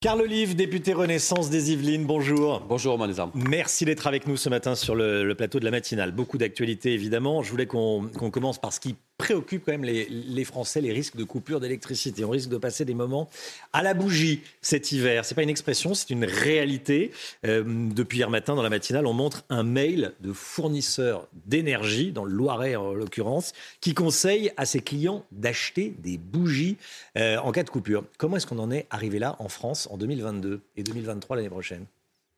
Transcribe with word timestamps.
Carl 0.00 0.20
Olive, 0.20 0.54
député 0.54 0.92
Renaissance 0.92 1.50
des 1.50 1.72
Yvelines, 1.72 2.06
bonjour. 2.06 2.60
Bonjour 2.68 2.92
Romain 2.92 3.08
Desarmes. 3.08 3.32
Merci 3.34 3.84
d'être 3.84 4.06
avec 4.06 4.28
nous 4.28 4.36
ce 4.36 4.48
matin 4.48 4.76
sur 4.76 4.94
le, 4.94 5.24
le 5.24 5.34
plateau 5.34 5.58
de 5.58 5.64
la 5.64 5.72
matinale. 5.72 6.12
Beaucoup 6.12 6.38
d'actualités 6.38 6.94
évidemment. 6.94 7.42
Je 7.42 7.50
voulais 7.50 7.66
qu'on 7.66 8.08
qu'on 8.16 8.30
commence 8.30 8.60
par 8.60 8.72
ce 8.72 8.78
qui 8.78 8.94
préoccupe 9.18 9.64
quand 9.66 9.72
même 9.72 9.84
les, 9.84 10.06
les 10.08 10.44
Français, 10.44 10.80
les 10.80 10.92
risques 10.92 11.16
de 11.16 11.24
coupure 11.24 11.60
d'électricité. 11.60 12.24
On 12.24 12.30
risque 12.30 12.48
de 12.48 12.56
passer 12.56 12.84
des 12.84 12.94
moments 12.94 13.28
à 13.72 13.82
la 13.82 13.92
bougie 13.92 14.42
cet 14.62 14.92
hiver. 14.92 15.24
C'est 15.24 15.34
pas 15.34 15.42
une 15.42 15.48
expression, 15.50 15.92
c'est 15.92 16.10
une 16.10 16.24
réalité. 16.24 17.10
Euh, 17.44 17.64
depuis 17.66 18.18
hier 18.18 18.30
matin, 18.30 18.54
dans 18.54 18.62
la 18.62 18.70
matinale, 18.70 19.06
on 19.06 19.12
montre 19.12 19.44
un 19.50 19.64
mail 19.64 20.14
de 20.20 20.32
fournisseurs 20.32 21.28
d'énergie, 21.46 22.12
dans 22.12 22.24
le 22.24 22.32
Loiret 22.32 22.76
en 22.76 22.94
l'occurrence, 22.94 23.52
qui 23.80 23.92
conseille 23.92 24.52
à 24.56 24.64
ses 24.64 24.80
clients 24.80 25.24
d'acheter 25.32 25.94
des 25.98 26.16
bougies 26.16 26.76
euh, 27.16 27.38
en 27.38 27.52
cas 27.52 27.64
de 27.64 27.70
coupure. 27.70 28.04
Comment 28.18 28.36
est-ce 28.36 28.46
qu'on 28.46 28.58
en 28.58 28.70
est 28.70 28.86
arrivé 28.90 29.18
là 29.18 29.36
en 29.40 29.48
France 29.48 29.88
en 29.90 29.96
2022 29.98 30.60
et 30.76 30.82
2023 30.82 31.36
l'année 31.36 31.50
prochaine? 31.50 31.86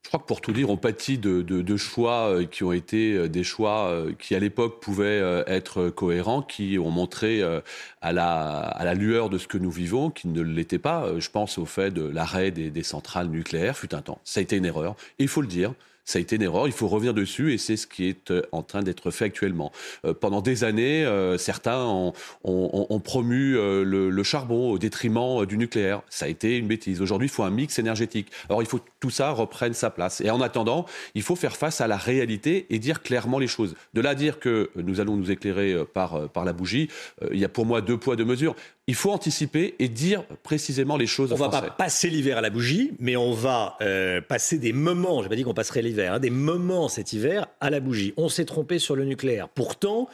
Je 0.02 0.08
crois 0.08 0.20
que 0.20 0.26
pour 0.26 0.40
tout 0.40 0.52
dire, 0.52 0.70
on 0.70 0.76
pâtit 0.76 1.18
de, 1.18 1.76
choix 1.76 2.30
euh, 2.30 2.46
qui 2.46 2.64
ont 2.64 2.72
été 2.72 3.14
euh, 3.14 3.28
des 3.28 3.44
choix 3.44 3.88
euh, 3.90 4.12
qui, 4.18 4.34
à 4.34 4.38
l'époque, 4.38 4.80
pouvaient 4.80 5.20
être 5.46 5.90
cohérents, 5.90 6.42
qui 6.42 6.78
ont 6.78 6.90
montré 6.90 7.42
à 8.00 8.12
la, 8.12 8.94
lueur 8.94 9.30
de 9.30 9.38
ce 9.38 9.46
que 9.46 9.58
nous 9.58 9.70
vivons, 9.70 10.10
qui 10.10 10.28
ne 10.28 10.40
l'étaient 10.40 10.78
pas. 10.78 11.18
Je 11.18 11.30
pense 11.30 11.58
au 11.58 11.66
fait 11.66 11.90
de 11.90 12.02
l'arrêt 12.02 12.50
des, 12.50 12.82
centrales 12.82 13.28
nucléaires, 13.28 13.76
fut 13.76 13.94
un 13.94 14.02
temps. 14.02 14.20
Ça 14.24 14.40
a 14.40 14.42
été 14.42 14.56
une 14.56 14.64
erreur. 14.64 14.96
Il 15.18 15.28
faut 15.28 15.42
le 15.42 15.46
dire. 15.46 15.74
Ça 16.10 16.18
a 16.18 16.22
été 16.22 16.34
une 16.34 16.42
erreur, 16.42 16.66
il 16.66 16.72
faut 16.72 16.88
revenir 16.88 17.14
dessus 17.14 17.52
et 17.52 17.58
c'est 17.58 17.76
ce 17.76 17.86
qui 17.86 18.08
est 18.08 18.32
euh, 18.32 18.42
en 18.50 18.64
train 18.64 18.82
d'être 18.82 19.12
fait 19.12 19.26
actuellement. 19.26 19.70
Euh, 20.04 20.12
pendant 20.12 20.40
des 20.40 20.64
années, 20.64 21.04
euh, 21.04 21.38
certains 21.38 21.84
ont, 21.84 22.12
promu 23.04 23.52
le, 23.52 24.22
charbon 24.24 24.72
au 24.72 24.78
détriment 24.78 25.46
du 25.46 25.56
nucléaire. 25.56 26.02
Ça 26.10 26.24
a 26.24 26.28
été 26.28 26.58
une 26.58 26.66
bêtise. 26.66 27.00
Aujourd'hui, 27.00 27.28
il 27.28 27.30
faut 27.30 27.44
un 27.44 27.50
mix 27.50 27.78
énergétique. 27.78 28.26
Alors 28.48 28.60
il 28.60 28.66
faut 28.66 28.78
que 28.78 28.88
tout 28.98 29.10
ça 29.10 29.30
reprenne 29.30 29.72
sa 29.72 29.88
place. 29.90 30.20
Et 30.20 30.30
en 30.30 30.40
attendant, 30.40 30.84
il 31.14 31.22
faut 31.22 31.36
faire 31.36 31.56
face 31.56 31.80
à 31.80 31.86
la 31.86 31.96
réalité 31.96 32.66
et 32.70 32.80
dire 32.80 33.02
clairement 33.02 33.38
les 33.38 33.46
choses. 33.46 33.76
De 33.94 34.00
là 34.00 34.10
à 34.10 34.14
dire 34.16 34.40
que 34.40 34.70
nous 34.74 34.98
allons 34.98 35.16
nous 35.16 35.30
éclairer 35.30 35.76
par, 35.94 36.28
par 36.30 36.44
la 36.44 36.52
bougie, 36.52 36.88
il 37.30 37.38
y 37.38 37.44
a 37.44 37.48
pour 37.48 37.66
moi 37.66 37.82
deux 37.82 37.96
poids, 37.96 38.16
deux 38.16 38.24
mesures. 38.24 38.56
Il 38.90 38.96
faut 38.96 39.12
anticiper 39.12 39.76
et 39.78 39.88
dire 39.88 40.24
précisément 40.42 40.96
les 40.96 41.06
choses 41.06 41.30
On 41.30 41.36
aux 41.36 41.38
va 41.38 41.48
Français. 41.48 41.68
pas 41.68 41.72
passer 41.74 42.10
l'hiver 42.10 42.38
à 42.38 42.40
la 42.40 42.50
bougie, 42.50 42.90
mais 42.98 43.14
on 43.14 43.30
va 43.32 43.76
euh, 43.82 44.20
passer 44.20 44.58
des 44.58 44.72
moments, 44.72 45.22
j'ai 45.22 45.28
pas 45.28 45.36
dit 45.36 45.44
qu'on 45.44 45.54
passerait 45.54 45.80
l'hiver, 45.80 46.14
hein, 46.14 46.18
des 46.18 46.28
moments 46.30 46.88
cet 46.88 47.12
hiver 47.12 47.46
à 47.60 47.70
la 47.70 47.78
bougie. 47.78 48.12
On 48.16 48.28
s'est 48.28 48.46
trompé 48.46 48.80
sur 48.80 48.96
le 48.96 49.04
nucléaire. 49.04 49.48
Pourtant, 49.48 50.08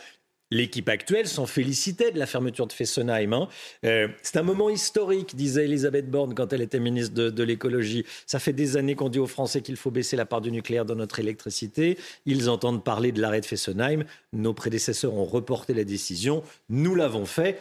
l'équipe 0.51 0.91
actuelle 0.91 1.27
s'en 1.27 1.47
félicitait 1.47 2.11
de 2.11 2.19
la 2.19 2.27
fermeture 2.27 2.67
de 2.67 2.73
Fessenheim. 2.75 3.33
hein. 3.33 3.49
Euh, 3.87 4.09
c'est 4.23 4.37
un 4.37 4.43
moment 4.43 4.69
historique, 4.69 5.35
disait 5.37 5.65
Elisabeth 5.65 6.11
Borne 6.11 6.35
quand 6.35 6.53
elle 6.53 6.61
était 6.61 6.79
ministre 6.79 7.15
de, 7.15 7.31
de 7.31 7.43
l'écologie. 7.45 8.05
Ça 8.27 8.39
fait 8.39 8.53
des 8.53 8.77
années 8.77 8.95
qu'on 8.95 9.09
dit 9.09 9.19
aux 9.19 9.27
Français 9.27 9.63
qu'il 9.63 9.77
faut 9.77 9.91
baisser 9.91 10.17
la 10.17 10.27
part 10.27 10.43
du 10.43 10.53
nucléaire 10.53 10.85
dans 10.85 10.97
notre 10.97 11.19
électricité. 11.19 11.97
Ils 12.27 12.51
entendent 12.51 12.85
parler 12.85 13.11
de 13.11 13.23
l'arrêt 13.23 13.41
de 13.41 13.47
Fessenheim. 13.47 14.05
Nos 14.35 14.53
prédécesseurs 14.53 15.15
ont 15.15 15.25
reporté 15.25 15.73
la 15.73 15.85
décision. 15.85 16.43
Nous 16.69 16.95
l'avons 16.95 17.25
fait. 17.25 17.59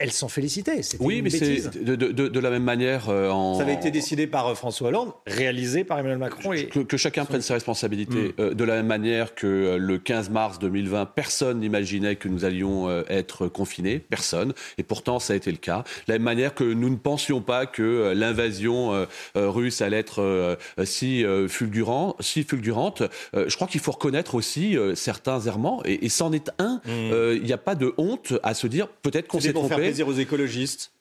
Elle- 0.00 0.10
s'en 0.12 0.28
félicitait. 0.28 0.80
Oui, 0.98 1.18
une 1.18 1.24
mais 1.24 1.30
c'est 1.30 1.82
de, 1.84 1.94
de- 1.94 2.10
de- 2.10 2.28
de 2.28 2.40
la 2.40 2.50
même 2.50 2.64
manière 2.64 3.08
euh, 3.08 3.30
en, 3.30 3.54
Ça 3.56 3.62
avait 3.62 3.74
été 3.74 3.90
décidé 3.90 4.26
par 4.26 4.48
euh, 4.48 4.54
François 4.54 4.88
Hollande, 4.88 5.12
réalisé 5.26 5.84
par 5.84 5.98
Emmanuel 5.98 6.18
Macron. 6.18 6.52
Et... 6.52 6.66
que, 6.66 6.80
que 6.80 6.96
chacun 6.96 7.24
prenne 7.24 7.40
ses 7.42 7.52
responsabilités. 7.52 8.28
Mm. 8.28 8.32
Euh, 8.40 8.54
de 8.54 8.64
la 8.64 8.74
même 8.76 8.86
manière 8.86 9.34
que 9.34 9.46
euh, 9.46 9.76
le 9.78 9.98
15 9.98 10.30
mars 10.30 10.58
2020, 10.58 11.06
personne 11.06 11.60
n'imaginait 11.60 12.16
que 12.16 12.28
nous 12.28 12.44
allions 12.44 12.88
euh, 12.88 13.02
être 13.08 13.46
confinés, 13.46 13.98
personne. 14.00 14.52
Et 14.78 14.82
pourtant, 14.82 15.18
ça 15.20 15.32
a 15.34 15.36
été 15.36 15.50
le 15.50 15.58
cas. 15.58 15.84
De 16.06 16.12
la 16.12 16.18
même 16.18 16.22
manière 16.24 16.54
que 16.54 16.64
nous 16.64 16.88
ne 16.90 16.96
pensions 16.96 17.40
pas 17.40 17.66
que 17.66 17.82
euh, 17.82 18.14
l'invasion 18.14 19.06
russe 19.34 19.80
allait 19.82 19.98
être 19.98 20.20
euh, 20.22 20.56
si, 20.84 21.24
euh, 21.24 21.46
fulgurant, 21.48 22.16
si 22.20 22.42
fulgurante. 22.42 23.02
Euh, 23.34 23.44
je 23.48 23.54
crois 23.56 23.68
qu'il 23.68 23.80
faut 23.80 23.92
reconnaître 23.92 24.34
aussi 24.34 24.76
euh, 24.76 24.94
certains 24.94 25.40
errements, 25.40 25.82
et, 25.84 26.04
et 26.06 26.08
c'en 26.08 26.32
est 26.32 26.50
un. 26.58 26.80
Euh, 26.88 27.36
Il 27.36 27.44
n'y 27.44 27.52
a 27.52 27.58
pas 27.58 27.74
de 27.74 27.92
honte 27.98 28.32
à 28.42 28.54
se 28.54 28.66
dire 28.66 28.88
peut-être 28.88 29.28
qu'on 29.28 29.40
s'est 29.40 29.52
trompé. 29.52 29.89
Plaisir 29.90 30.06
aux 30.06 30.12
écologistes. 30.12 30.92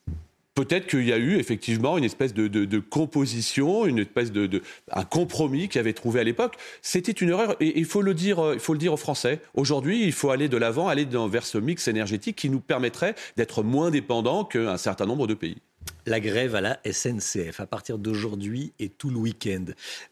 Peut-être 0.55 0.87
qu'il 0.87 1.07
y 1.07 1.13
a 1.13 1.17
eu 1.17 1.35
effectivement 1.37 1.99
une 1.99 2.03
espèce 2.03 2.33
de, 2.33 2.47
de- 2.47 2.79
composition, 2.79 3.85
une 3.85 3.99
espèce 3.99 4.31
de, 4.31 4.63
un 4.91 5.03
compromis 5.05 5.69
qui 5.69 5.77
avait 5.77 5.93
trouvé 5.93 6.19
à 6.19 6.23
l'époque. 6.23 6.57
C'était 6.81 7.11
une 7.11 7.29
erreur 7.29 7.55
et 7.59 7.79
il 7.79 7.85
faut 7.85 8.01
le 8.01 8.15
dire, 8.15 8.39
euh, 8.39 8.55
il 8.55 8.59
faut 8.59 8.73
le 8.73 8.79
dire 8.79 8.91
aux 8.91 8.97
Français. 8.97 9.41
Aujourd'hui, 9.53 10.03
il 10.03 10.11
faut 10.11 10.31
aller 10.31 10.49
de 10.49 10.57
l'avant, 10.57 10.87
aller 10.87 11.05
dans, 11.05 11.27
vers 11.27 11.45
ce 11.45 11.59
mix 11.59 11.87
énergétique 11.87 12.35
qui 12.35 12.49
nous 12.49 12.59
permettrait 12.59 13.13
d'être 13.37 13.61
moins 13.61 13.91
dépendants 13.91 14.43
qu'un 14.43 14.77
certain 14.77 15.05
nombre 15.05 15.27
de 15.27 15.35
pays. 15.35 15.57
La 16.09 16.19
grève 16.19 16.55
à 16.55 16.61
la 16.61 16.79
SNCF 16.91 17.59
à 17.59 17.67
partir 17.67 17.99
d'aujourd'hui 17.99 18.73
et 18.79 18.89
tout 18.89 19.11
le 19.11 19.17
week-end. 19.17 19.65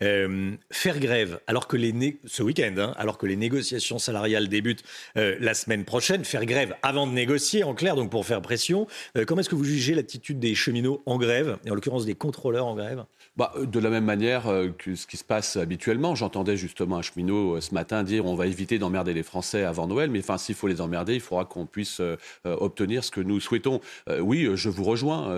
Euh, 0.03 0.51
faire 0.71 0.99
grève 0.99 1.39
alors 1.47 1.67
que 1.67 1.75
les 1.75 2.19
ce 2.25 2.43
week-end, 2.43 2.75
hein, 2.77 2.93
alors 2.97 3.17
que 3.17 3.25
les 3.25 3.35
négociations 3.35 3.97
salariales 3.97 4.47
débutent 4.47 4.83
euh, 5.17 5.35
la 5.39 5.55
semaine 5.55 5.85
prochaine, 5.85 6.23
faire 6.23 6.45
grève 6.45 6.75
avant 6.83 7.07
de 7.07 7.13
négocier, 7.13 7.63
en 7.63 7.73
clair, 7.73 7.95
donc 7.95 8.11
pour 8.11 8.27
faire 8.27 8.43
pression. 8.43 8.85
Euh, 9.17 9.25
comment 9.25 9.41
est-ce 9.41 9.49
que 9.49 9.55
vous 9.55 9.63
jugez 9.63 9.95
l'attitude 9.95 10.37
des 10.37 10.53
cheminots 10.53 11.01
en 11.07 11.17
grève, 11.17 11.57
et 11.65 11.71
en 11.71 11.73
l'occurrence 11.73 12.05
des 12.05 12.13
contrôleurs 12.13 12.67
en 12.67 12.75
grève? 12.75 13.05
Bah, 13.35 13.53
de 13.59 13.79
la 13.79 13.89
même 13.89 14.05
manière 14.05 14.51
que 14.77 14.95
ce 14.95 15.07
qui 15.07 15.17
se 15.17 15.23
passe 15.23 15.57
habituellement, 15.57 16.13
j'entendais 16.15 16.57
justement 16.57 16.97
un 16.97 17.01
cheminot 17.03 17.59
ce 17.61 17.73
matin 17.73 18.03
dire 18.03 18.25
on 18.25 18.35
va 18.35 18.47
éviter 18.47 18.79
d'emmerder 18.79 19.13
les 19.13 19.21
Français 19.21 19.63
avant 19.63 19.87
Noël, 19.87 20.09
mais 20.09 20.19
enfin 20.19 20.39
s'il 20.39 20.55
faut 20.55 20.67
les 20.67 20.81
emmerder, 20.81 21.13
il 21.13 21.21
faudra 21.21 21.45
qu'on 21.45 21.67
puisse 21.67 22.01
obtenir 22.45 23.03
ce 23.03 23.11
que 23.11 23.21
nous 23.21 23.39
souhaitons. 23.39 23.79
Oui, 24.19 24.47
je 24.55 24.69
vous 24.69 24.83
rejoins. 24.83 25.35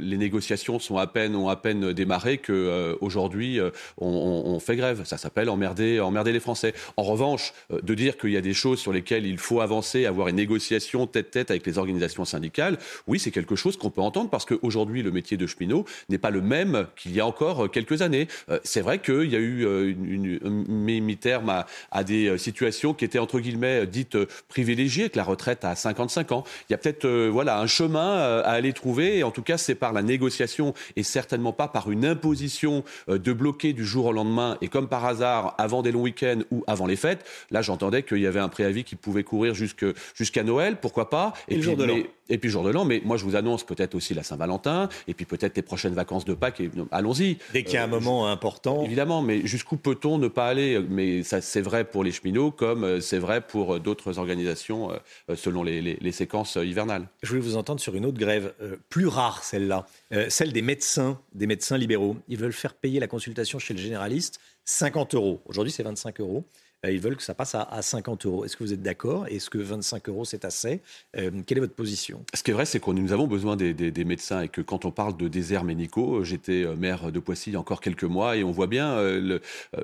Les 0.00 0.16
négociations 0.16 0.78
sont 0.78 0.96
à 0.98 1.06
peine 1.06 1.34
ont 1.36 1.48
à 1.48 1.56
peine 1.56 1.92
démarré 1.92 2.38
que 2.38 2.52
euh, 2.52 2.94
euh, 3.00 3.70
on, 3.98 4.06
on- 4.46 4.58
fait 4.60 4.76
grève. 4.76 5.02
Ça 5.04 5.16
s'appelle 5.18 5.48
emmerder 5.50 6.00
emmerder 6.00 6.32
les 6.32 6.40
Français. 6.40 6.74
En 6.96 7.02
revanche, 7.02 7.52
euh, 7.72 7.80
de 7.82 7.94
dire 7.94 8.16
qu'il 8.18 8.30
y 8.30 8.36
a 8.36 8.40
des 8.40 8.54
choses 8.54 8.78
sur 8.80 8.92
lesquelles 8.92 9.24
il 9.26 9.38
faut 9.38 9.60
avancer, 9.60 10.04
avoir 10.06 10.28
une 10.28 10.36
négociation 10.36 11.06
tête-tête 11.06 11.50
avec 11.50 11.64
les 11.66 11.78
organisations 11.78 12.24
syndicales, 12.24 12.78
oui, 13.06 13.18
c'est 13.18 13.30
quelque 13.30 13.56
chose 13.56 13.76
qu'on 13.76 13.90
peut 13.90 14.00
entendre 14.00 14.30
parce 14.30 14.44
qu'aujourd'hui 14.44 15.02
le 15.02 15.10
métier 15.10 15.36
de 15.36 15.46
cheminot 15.46 15.84
n'est 16.08 16.18
pas 16.18 16.30
le 16.30 16.40
même 16.42 16.86
qu'il 16.96 17.14
y 17.14 17.20
a 17.20 17.26
encore 17.26 17.70
quelques 17.70 18.02
années. 18.02 18.26
C'est 18.64 18.80
vrai 18.80 18.98
qu'il 18.98 19.30
y 19.30 19.36
a 19.36 19.38
eu 19.38 19.62
une, 19.90 20.04
une, 20.04 20.38
une- 20.44 21.00
mis 21.00 21.16
terme 21.16 21.64
à, 21.90 22.04
des 22.04 22.36
situations 22.38 22.94
qui 22.94 23.04
étaient 23.04 23.18
entre 23.18 23.40
guillemets 23.40 23.86
dites 23.86 24.16
privilégiées, 24.48 25.04
avec 25.04 25.16
la 25.16 25.24
retraite 25.24 25.64
à 25.64 25.74
55 25.74 26.32
ans. 26.32 26.44
Il 26.68 26.72
y 26.72 26.74
a 26.74 26.78
peut-être 26.78 27.06
voilà 27.28 27.60
un 27.60 27.66
chemin 27.66 28.16
à 28.18 28.50
aller 28.50 28.72
trouver. 28.72 29.18
Et 29.18 29.22
en 29.22 29.30
tout 29.30 29.42
cas, 29.42 29.58
par 29.74 29.92
la 29.92 30.02
négociation 30.02 30.74
et 30.96 31.02
certainement 31.02 31.52
pas 31.52 31.68
par 31.68 31.90
une 31.90 32.04
imposition 32.04 32.84
euh, 33.08 33.18
de 33.18 33.32
bloquer 33.32 33.72
du 33.72 33.84
jour 33.84 34.06
au 34.06 34.12
lendemain. 34.12 34.56
Et 34.60 34.68
comme 34.68 34.88
par 34.88 35.04
hasard, 35.04 35.54
avant 35.58 35.82
des 35.82 35.92
longs 35.92 36.02
week-ends 36.02 36.40
ou 36.50 36.64
avant 36.66 36.86
les 36.86 36.96
fêtes, 36.96 37.24
là 37.50 37.62
j'entendais 37.62 38.02
qu'il 38.02 38.18
y 38.18 38.26
avait 38.26 38.40
un 38.40 38.48
préavis 38.48 38.84
qui 38.84 38.96
pouvait 38.96 39.24
courir 39.24 39.54
jusqu'à 39.54 40.42
Noël, 40.42 40.76
pourquoi 40.80 41.10
pas. 41.10 41.32
Et 41.48 41.56
le 41.56 41.62
jour 41.62 41.76
de 41.76 41.86
mais- 41.86 41.98
l'an. 42.00 42.06
et 42.30 42.38
puis 42.38 42.50
jour 42.50 42.62
de 42.64 42.70
l'an, 42.70 42.84
mais 42.84 43.00
moi 43.04 43.16
je 43.16 43.24
vous 43.24 43.36
annonce 43.36 43.64
peut-être 43.64 43.94
aussi 43.94 44.14
la 44.14 44.22
Saint-Valentin, 44.22 44.88
et 45.06 45.14
puis 45.14 45.24
peut-être 45.24 45.56
les 45.56 45.62
prochaines 45.62 45.94
vacances 45.94 46.24
de 46.24 46.34
Pâques, 46.34 46.60
et 46.60 46.70
allons-y. 46.90 47.38
Dès 47.52 47.62
qu'il 47.64 47.74
y 47.74 47.76
a 47.78 47.82
un 47.84 47.86
Euh, 47.86 48.00
moment 48.00 48.28
important. 48.28 48.84
Évidemment, 48.84 49.22
mais 49.22 49.46
jusqu'où 49.46 49.76
peut-on 49.76 50.18
ne 50.18 50.28
pas 50.28 50.46
aller? 50.46 50.78
Mais 50.90 51.22
ça, 51.22 51.40
c'est 51.40 51.60
vrai 51.62 51.84
pour 51.84 52.04
les 52.04 52.12
cheminots, 52.12 52.50
comme 52.50 52.84
euh, 52.84 53.00
c'est 53.00 53.18
vrai 53.18 53.40
pour 53.40 53.80
d'autres 53.80 54.18
organisations, 54.18 54.90
selon 55.34 55.62
les, 55.62 55.80
les- 55.80 55.98
les 56.00 56.12
séquences 56.12 56.56
hivernales. 56.62 57.08
Je 57.22 57.28
voulais 57.30 57.40
vous 57.40 57.56
entendre 57.56 57.80
sur 57.80 57.94
une 57.94 58.04
autre 58.06 58.18
grève, 58.18 58.52
euh, 58.62 58.76
plus 58.90 59.06
rare 59.06 59.42
celle-là, 59.58 59.86
euh, 60.12 60.30
celle 60.30 60.52
des 60.52 60.62
médecins, 60.62 61.20
des 61.34 61.46
médecins 61.46 61.76
libéraux. 61.76 62.16
Ils 62.28 62.38
veulent 62.38 62.52
faire 62.52 62.74
payer 62.74 63.00
la 63.00 63.08
consultation 63.08 63.58
chez 63.58 63.74
le 63.74 63.80
généraliste 63.80 64.40
50 64.64 65.14
euros. 65.14 65.42
Aujourd'hui, 65.46 65.72
c'est 65.72 65.82
25 65.82 66.20
euros. 66.20 66.44
Euh, 66.86 66.92
ils 66.92 67.00
veulent 67.00 67.16
que 67.16 67.22
ça 67.22 67.34
passe 67.34 67.54
à, 67.54 67.82
50 67.82 68.26
euros. 68.26 68.44
Est-ce 68.44 68.56
que 68.56 68.62
vous 68.62 68.72
êtes 68.72 68.82
d'accord? 68.82 69.26
Est-ce 69.26 69.50
que 69.50 69.58
25 69.58 70.08
euros, 70.08 70.24
c'est 70.24 70.44
assez? 70.44 70.80
Euh, 71.16 71.30
Quelle 71.46 71.58
est 71.58 71.62
votre 71.62 71.74
position? 71.74 72.24
Ce 72.34 72.42
qui 72.42 72.50
est 72.50 72.54
vrai, 72.54 72.66
c'est 72.66 72.80
que 72.80 72.90
nous 72.90 73.12
avons 73.12 73.26
besoin 73.26 73.56
des, 73.56 74.04
médecins 74.04 74.42
et 74.42 74.48
que 74.48 74.60
quand 74.60 74.84
on 74.84 74.90
parle 74.90 75.16
de 75.16 75.28
déserts 75.28 75.64
médicaux, 75.64 76.24
j'étais 76.24 76.64
maire 76.76 77.12
de 77.12 77.18
Poissy 77.18 77.56
encore 77.56 77.80
quelques 77.80 78.04
mois 78.04 78.36
et 78.36 78.44
on 78.44 78.50
voit 78.50 78.66
bien, 78.66 78.96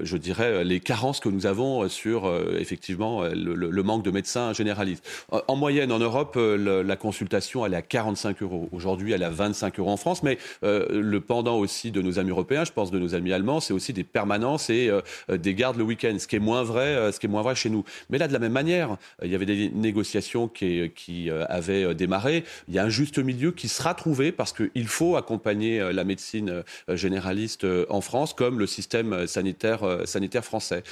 je 0.01 0.17
dirais, 0.17 0.65
les 0.65 0.81
carences 0.81 1.21
que 1.21 1.29
nous 1.29 1.47
avons 1.47 1.89
sur 1.89 2.33
effectivement 2.59 3.25
le, 3.25 3.83
manque 3.83 4.03
de 4.03 4.11
médecins 4.11 4.53
généralistes. 4.53 5.07
En 5.31 5.57
moyenne, 5.57 5.93
en 5.93 5.99
Europe, 5.99 6.37
la 6.37 6.97
consultation, 6.97 7.67
elle 7.67 7.75
est 7.75 7.79
à 7.79 7.83
45 7.83 8.43
euros. 8.43 8.69
Aujourd'hui, 8.73 9.13
elle 9.13 9.23
est 9.23 9.27
à 9.27 9.31
25 9.31 9.79
euros 9.79 9.91
en 9.91 9.97
France, 9.97 10.23
mais 10.23 10.39
le 10.63 11.19
pendant 11.19 11.59
aussi 11.59 11.91
de 11.91 12.01
nos 12.01 12.19
amis 12.19 12.31
européens, 12.31 12.65
je 12.65 12.73
pense 12.73 12.91
de 12.91 12.99
nos 12.99 13.15
amis 13.15 13.33
allemands, 13.33 13.61
c'est 13.61 13.75
aussi 13.75 13.93
des 13.93 14.05
permanences 14.05 14.71
et 14.71 14.91
des 15.29 15.55
gardes 15.55 15.77
le 15.77 15.85
week-end, 15.85 16.17
ce 16.19 16.27
qui 16.27 16.37
est 16.37 16.41
moins 16.41 16.63
vrai 16.63 16.84
euh, 16.87 17.13
ce 17.13 17.21
qui 17.21 17.27
est 17.27 17.29
moins 17.29 17.43
vrai 17.43 17.55
chez 17.55 17.71
nous. 17.71 17.85
Mais 18.11 18.19
là, 18.19 18.29
de 18.29 18.33
la 18.33 18.39
même 18.39 18.53
manière, 18.53 18.93
euh, 18.93 19.27
il 19.27 19.31
y 19.31 19.35
avait 19.35 19.47
des 19.47 19.71
négociations 19.71 20.49
qui, 20.49 20.91
euh, 21.31 21.45
avaient 21.49 21.95
démarré. 21.95 22.45
Il 22.69 22.75
y 22.75 22.79
a 22.79 22.85
un 22.85 22.89
juste 22.89 23.19
milieu 23.19 23.53
qui 23.53 23.69
sera 23.69 23.95
trouvé 23.95 24.33
parce 24.33 24.53
qu'il 24.53 24.87
faut 24.87 25.17
accompagner 25.17 25.93
la 25.93 26.05
médecine 26.05 26.63
généraliste 26.89 27.67
en 27.89 28.01
France 28.01 28.35
comme 28.35 28.59
le 28.59 28.67
système 28.67 29.27
sanitaire, 29.27 30.01
sanitaire 30.05 30.45
français. 30.45 30.83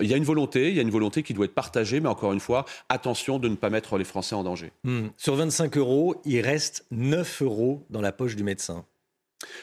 Il 0.00 0.08
y 0.08 0.14
a 0.14 0.16
une 0.16 0.24
volonté, 0.24 0.68
il 0.68 0.74
y 0.74 0.78
a 0.78 0.82
une 0.82 0.90
volonté 0.90 1.22
qui 1.22 1.34
doit 1.34 1.44
être 1.44 1.54
partagée, 1.54 2.00
mais 2.00 2.08
encore 2.08 2.32
une 2.32 2.40
fois, 2.40 2.64
attention 2.88 3.38
de 3.38 3.48
ne 3.48 3.56
pas 3.56 3.70
mettre 3.70 3.98
les 3.98 4.04
Français 4.04 4.34
en 4.34 4.44
danger. 4.44 4.72
Hmm. 4.84 5.08
Sur 5.16 5.36
25 5.36 5.76
euros, 5.76 6.20
il 6.24 6.40
reste 6.40 6.86
9 6.90 7.42
euros 7.42 7.84
dans 7.90 8.00
la 8.00 8.12
poche 8.12 8.36
du 8.36 8.44
médecin. 8.44 8.84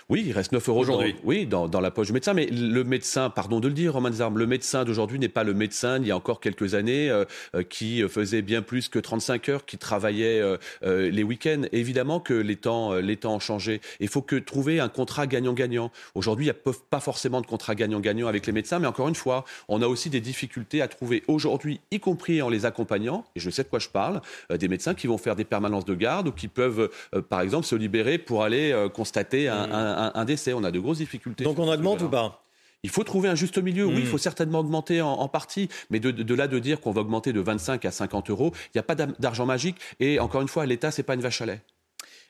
Oui, 0.09 0.23
il 0.25 0.31
reste 0.33 0.51
9 0.51 0.69
euros 0.69 0.81
aujourd'hui. 0.81 1.15
Oui, 1.23 1.45
dans, 1.45 1.67
la 1.81 1.91
poche 1.91 2.07
du 2.07 2.13
médecin. 2.13 2.33
Mais 2.33 2.45
le 2.47 2.83
médecin, 2.83 3.29
pardon 3.29 3.59
de 3.59 3.67
le 3.67 3.73
dire, 3.73 3.93
Romain 3.93 4.09
Desarmes, 4.09 4.37
le 4.37 4.47
médecin 4.47 4.85
d'aujourd'hui 4.85 5.19
n'est 5.19 5.29
pas 5.29 5.43
le 5.43 5.53
médecin 5.53 5.99
il 5.99 6.07
y 6.07 6.11
a 6.11 6.15
encore 6.15 6.39
quelques 6.39 6.73
années 6.73 7.09
euh, 7.09 7.25
euh, 7.55 7.63
qui 7.63 8.07
faisait 8.07 8.41
bien 8.41 8.61
plus 8.61 8.89
que 8.89 8.99
35 8.99 9.49
heures, 9.49 9.65
qui 9.65 9.77
travaillait 9.77 10.41
euh, 10.41 10.57
les 10.81 11.23
week-ends. 11.23 11.63
Évidemment 11.71 12.19
que 12.19 12.33
les 12.33 12.55
temps, 12.55 12.93
les 12.93 13.17
temps 13.17 13.35
ont 13.35 13.39
changé. 13.39 13.81
Il 13.99 14.07
faut 14.07 14.21
que 14.21 14.35
trouver 14.35 14.79
un 14.79 14.89
contrat 14.89 15.27
gagnant-gagnant. 15.27 15.91
Aujourd'hui, 16.15 16.45
il 16.45 16.51
n'y 16.51 16.57
a 16.57 16.73
pas 16.89 16.99
forcément 16.99 17.41
de 17.41 17.47
contrat 17.47 17.75
gagnant-gagnant 17.75 18.27
avec 18.27 18.45
les 18.45 18.53
médecins, 18.53 18.79
mais 18.79 18.87
encore 18.87 19.07
une 19.07 19.15
fois, 19.15 19.45
on 19.67 19.81
a 19.81 19.87
aussi 19.87 20.09
des 20.09 20.21
difficultés 20.21 20.81
à 20.81 20.87
trouver 20.87 21.23
aujourd'hui, 21.27 21.79
y 21.91 21.99
compris 21.99 22.41
en 22.41 22.49
les 22.49 22.65
accompagnant, 22.65 23.25
et 23.35 23.39
je 23.39 23.49
sais 23.49 23.63
de 23.63 23.69
quoi 23.69 23.79
je 23.79 23.89
parle, 23.89 24.21
des 24.53 24.67
médecins 24.67 24.93
qui 24.93 25.07
vont 25.07 25.17
faire 25.17 25.35
des 25.35 25.45
permanences 25.45 25.85
de 25.85 25.95
garde 25.95 26.27
ou 26.27 26.31
qui 26.31 26.47
peuvent, 26.47 26.89
par 27.29 27.41
exemple, 27.41 27.65
se 27.65 27.75
libérer 27.75 28.17
pour 28.17 28.43
aller 28.43 28.87
constater 28.93 29.47
un, 29.47 29.71
un, 29.71 29.82
décès. 30.25 30.53
On 30.53 30.63
a 30.63 30.71
de 30.71 30.79
grosses 30.79 30.97
difficultés. 30.99 31.43
Donc 31.43 31.59
on 31.59 31.71
augmente 31.71 32.01
ou 32.01 32.09
pas? 32.09 32.43
Il 32.83 32.89
faut 32.89 33.03
trouver 33.03 33.29
un 33.29 33.35
juste 33.35 33.57
milieu. 33.57 33.85
Oui, 33.85 33.95
il 33.99 34.03
hmm. 34.03 34.07
faut 34.07 34.17
certainement 34.17 34.59
augmenter 34.59 35.01
en, 35.01 35.27
partie, 35.29 35.69
mais 35.89 35.99
de, 36.01 36.35
là 36.35 36.47
de 36.47 36.59
dire 36.59 36.81
qu'on 36.81 36.91
va 36.91 37.01
augmenter 37.01 37.31
de 37.31 37.39
25 37.39 37.85
à 37.85 37.91
50 37.91 38.29
euros, 38.29 38.51
il 38.67 38.71
n'y 38.75 38.79
a 38.79 38.83
pas 38.83 38.95
d'argent 38.95 39.45
magique. 39.45 39.77
Et 40.01 40.19
encore 40.19 40.41
une 40.41 40.49
fois, 40.49 40.65
l'État, 40.65 40.91
c'est 40.91 41.03
pas 41.03 41.13
une 41.13 41.21
vache 41.21 41.41
à 41.41 41.45
lait. 41.45 41.61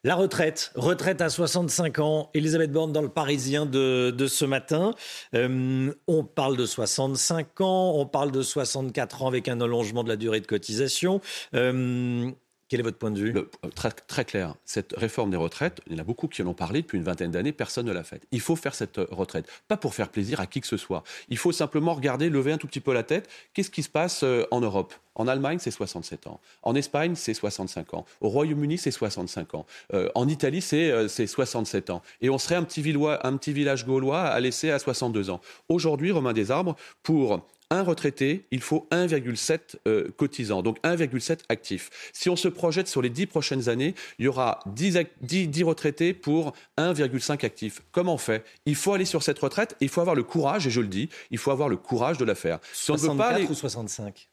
La 0.06 0.16
retraite, 0.16 0.74
retraite 0.76 1.22
à 1.22 1.30
65 1.30 2.00
ans. 2.00 2.30
Elisabeth 2.34 2.74
Borne 2.74 2.92
dans 2.92 3.02
le 3.02 3.08
Parisien 3.08 3.66
de, 3.66 4.14
ce 4.28 4.44
matin. 4.44 4.94
Euh, 5.34 5.94
on 6.08 6.26
parle 6.26 6.58
de 6.58 6.66
65 6.66 7.62
ans, 7.62 7.94
on 7.96 8.06
parle 8.06 8.32
de 8.32 8.42
64 8.42 9.24
ans 9.24 9.28
avec 9.28 9.48
un 9.48 9.62
allongement 9.62 10.04
de 10.04 10.10
la 10.10 10.18
durée 10.18 10.42
de 10.42 10.46
cotisation. 10.46 11.22
Euh, 11.56 12.30
quel 12.74 12.80
est 12.80 12.84
votre 12.84 12.98
point 12.98 13.12
de 13.12 13.20
vue? 13.20 13.36
Euh, 13.38 13.70
très, 14.08 14.26
clair. 14.26 14.56
Cette 14.66 14.96
réforme 14.98 15.30
des 15.30 15.38
retraites, 15.38 15.80
il 15.86 15.94
y 15.94 15.96
en 15.96 16.00
a 16.00 16.04
beaucoup 16.04 16.28
qui 16.28 16.42
en 16.42 16.48
ont 16.48 16.56
parlé 16.56 16.82
depuis 16.82 16.98
une 16.98 17.04
vingtaine 17.04 17.30
d'années, 17.30 17.52
personne 17.52 17.86
ne 17.86 17.92
l'a 17.92 18.04
faite. 18.04 18.26
Il 18.32 18.42
faut 18.42 18.56
faire 18.56 18.74
cette 18.74 18.98
euh, 18.98 19.06
retraite. 19.12 19.46
Pas 19.68 19.78
pour 19.78 19.94
faire 19.94 20.10
plaisir 20.10 20.40
à 20.40 20.48
qui 20.48 20.60
que 20.60 20.66
ce 20.66 20.78
soit. 20.78 21.04
Il 21.30 21.38
faut 21.38 21.52
simplement 21.52 21.94
regarder, 21.94 22.32
lever 22.32 22.52
un 22.52 22.58
tout 22.58 22.66
petit 22.66 22.80
peu 22.80 22.92
la 22.92 23.04
tête. 23.04 23.30
Qu'est-ce 23.54 23.70
qui 23.70 23.84
se 23.84 23.90
passe 23.90 24.24
euh, 24.24 24.48
en 24.50 24.60
Europe? 24.60 24.92
En 25.14 25.28
Allemagne, 25.28 25.60
c'est 25.60 25.70
67 25.70 26.26
ans. 26.26 26.40
En 26.64 26.74
Espagne, 26.74 27.14
c'est 27.14 27.36
65 27.36 27.94
ans. 27.94 28.06
Au 28.22 28.30
Royaume-Uni, 28.30 28.80
c'est 28.80 28.90
65 28.90 29.54
ans. 29.54 29.68
en 30.16 30.28
Italie, 30.28 30.60
c'est 30.60 31.28
67 31.28 31.92
ans. 31.92 32.02
Et 32.22 32.32
on 32.32 32.40
serait 32.40 32.56
un 32.56 32.64
petit, 32.64 32.82
un 33.22 33.38
petit 33.38 33.54
village 33.54 33.86
gaulois 33.86 34.22
à 34.24 34.40
laisser 34.40 34.72
à 34.72 34.80
62 34.80 35.30
ans. 35.30 35.42
Aujourd'hui, 35.70 36.10
Romain 36.10 36.34
Desarbres, 36.34 36.76
pour 37.04 37.46
un 37.74 37.82
retraité, 37.82 38.46
il 38.52 38.62
faut 38.62 38.88
1,7 38.92 39.78
euh, 39.88 40.10
cotisants, 40.16 40.62
donc 40.62 40.80
1,7 40.84 41.40
actifs. 41.50 41.90
Si 42.14 42.30
on 42.30 42.36
se 42.36 42.48
projette 42.48 42.88
sur 42.88 43.02
les 43.02 43.10
10 43.10 43.26
prochaines 43.26 43.68
années, 43.68 43.96
il 44.20 44.26
y 44.26 44.28
aura 44.28 44.60
10, 44.68 45.00
10, 45.22 45.64
retraités 45.64 46.14
pour 46.14 46.54
1,5 46.78 47.44
actifs. 47.46 47.82
Comment 47.92 48.14
on 48.14 48.18
fait? 48.18 48.46
Il 48.68 48.76
faut 48.76 48.94
aller 48.94 49.06
sur 49.06 49.24
cette 49.24 49.40
retraite, 49.40 49.76
il 49.82 49.90
faut 49.90 50.02
avoir 50.02 50.16
le 50.16 50.24
courage, 50.24 50.68
et 50.68 50.70
je 50.70 50.82
le 50.82 50.88
dis, 50.88 51.10
il 51.32 51.40
faut 51.40 51.52
avoir 51.52 51.68
le 51.68 51.78
courage 51.78 52.20
de 52.20 52.26
la 52.26 52.36
faire. 52.36 52.60
Si 52.74 52.86
64 52.86 53.50
ou 53.50 53.54
65 53.56 54.30